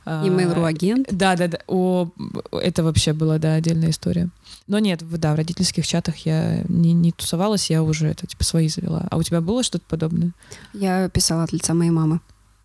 И 0.06 0.10
Mail.ru 0.10 0.66
агент. 0.66 1.08
Да, 1.12 1.36
да, 1.36 1.48
да. 1.48 1.60
О, 1.68 2.10
это 2.52 2.84
вообще 2.84 3.14
была, 3.14 3.38
да, 3.38 3.56
отдельная 3.56 3.90
история. 3.90 4.30
Но 4.68 4.80
нет, 4.80 5.04
да, 5.10 5.34
в 5.34 5.36
родительских 5.36 5.86
чатах 5.86 6.18
я 6.26 6.64
не, 6.68 6.94
не 6.94 7.12
тусовалась, 7.12 7.70
я 7.70 7.84
уже 7.84 8.08
это 8.08 8.28
типа 8.28 8.44
свои 8.44 8.68
завела. 8.68 9.08
А 9.10 9.18
у 9.18 9.24
тебя 9.24 9.42
было 9.42 9.64
что-то 9.64 9.86
подобное? 9.88 10.32
Я 10.74 11.10
писала 11.10 11.44
от 11.44 11.54
лица 11.54 11.74
моей 11.74 11.92
мамы. 11.92 12.20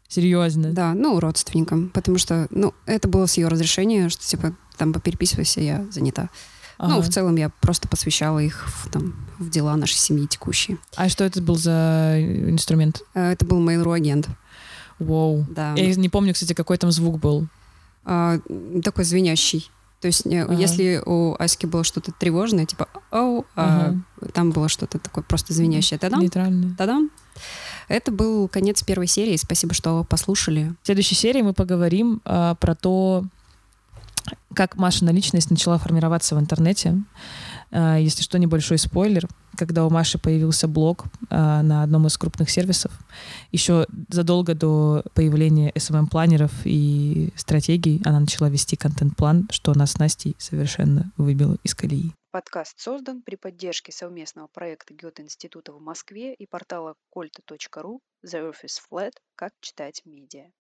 Серьезно? 0.08 0.72
Да, 0.72 0.92
ну, 0.92 1.20
родственникам, 1.20 1.88
потому 1.90 2.18
что, 2.18 2.48
ну, 2.50 2.74
это 2.84 3.06
было 3.06 3.26
с 3.26 3.36
ее 3.36 3.46
разрешения, 3.46 4.08
что, 4.08 4.24
типа, 4.24 4.56
там 4.76 4.92
попереписывайся, 4.92 5.60
я 5.60 5.86
занята. 5.92 6.30
Ага. 6.80 6.94
Ну, 6.94 7.02
в 7.02 7.10
целом 7.10 7.36
я 7.36 7.50
просто 7.60 7.88
посвящала 7.88 8.38
их 8.38 8.66
в, 8.66 8.90
там, 8.90 9.14
в 9.38 9.50
дела 9.50 9.76
нашей 9.76 9.96
семьи 9.96 10.26
текущие. 10.26 10.78
А 10.96 11.10
что 11.10 11.24
это 11.24 11.42
был 11.42 11.56
за 11.56 12.16
инструмент? 12.18 13.02
Э, 13.12 13.32
это 13.32 13.44
был 13.44 13.60
Mail.ru 13.60 13.94
агент. 13.94 14.28
Вау. 14.98 15.44
Да. 15.50 15.74
Я 15.74 15.94
не 15.94 16.08
помню, 16.08 16.32
кстати, 16.32 16.54
какой 16.54 16.78
там 16.78 16.90
звук 16.90 17.20
был. 17.20 17.48
А, 18.06 18.38
такой 18.82 19.04
звенящий. 19.04 19.70
То 20.00 20.06
есть, 20.06 20.24
ага. 20.24 20.54
если 20.54 21.02
у 21.04 21.36
Аськи 21.38 21.66
было 21.66 21.84
что-то 21.84 22.12
тревожное, 22.12 22.64
типа 22.64 22.88
«оу», 23.12 23.44
ага. 23.54 24.00
а 24.22 24.26
там 24.32 24.50
было 24.50 24.70
что-то 24.70 24.98
такое 24.98 25.22
просто 25.22 25.52
звенящее. 25.52 25.98
Та-дам, 25.98 26.20
Нейтральное. 26.20 26.74
Та-дам. 26.78 27.10
Это 27.88 28.10
был 28.10 28.48
конец 28.48 28.82
первой 28.82 29.06
серии. 29.06 29.36
Спасибо, 29.36 29.74
что 29.74 30.02
послушали. 30.04 30.74
В 30.82 30.86
следующей 30.86 31.14
серии 31.14 31.42
мы 31.42 31.52
поговорим 31.52 32.22
а, 32.24 32.54
про 32.54 32.74
то, 32.74 33.24
как 34.54 34.76
Машина 34.76 35.10
личность 35.10 35.50
начала 35.50 35.78
формироваться 35.78 36.34
в 36.34 36.40
интернете. 36.40 36.96
А, 37.70 37.96
если 37.98 38.22
что, 38.22 38.38
небольшой 38.38 38.78
спойлер. 38.78 39.28
Когда 39.56 39.84
у 39.84 39.90
Маши 39.90 40.18
появился 40.18 40.68
блог 40.68 41.04
а, 41.28 41.62
на 41.62 41.82
одном 41.82 42.06
из 42.06 42.16
крупных 42.16 42.50
сервисов, 42.50 42.92
еще 43.52 43.86
задолго 44.08 44.54
до 44.54 45.04
появления 45.14 45.70
SMM-планеров 45.72 46.52
и 46.64 47.32
стратегий, 47.36 48.00
она 48.04 48.20
начала 48.20 48.48
вести 48.48 48.76
контент-план, 48.76 49.48
что 49.50 49.74
нас 49.74 49.92
с 49.92 49.98
Настей 49.98 50.36
совершенно 50.38 51.12
выбило 51.16 51.56
из 51.62 51.74
колеи. 51.74 52.12
Подкаст 52.32 52.78
создан 52.78 53.22
при 53.22 53.34
поддержке 53.34 53.90
совместного 53.90 54.46
проекта 54.46 54.94
Гёте-института 54.94 55.72
в 55.72 55.80
Москве 55.80 56.32
и 56.34 56.46
портала 56.46 56.94
колта.ру 57.10 58.00
The 58.24 58.52
is 58.64 58.78
Flat. 58.90 59.12
Как 59.34 59.52
читать 59.60 60.02
медиа. 60.04 60.50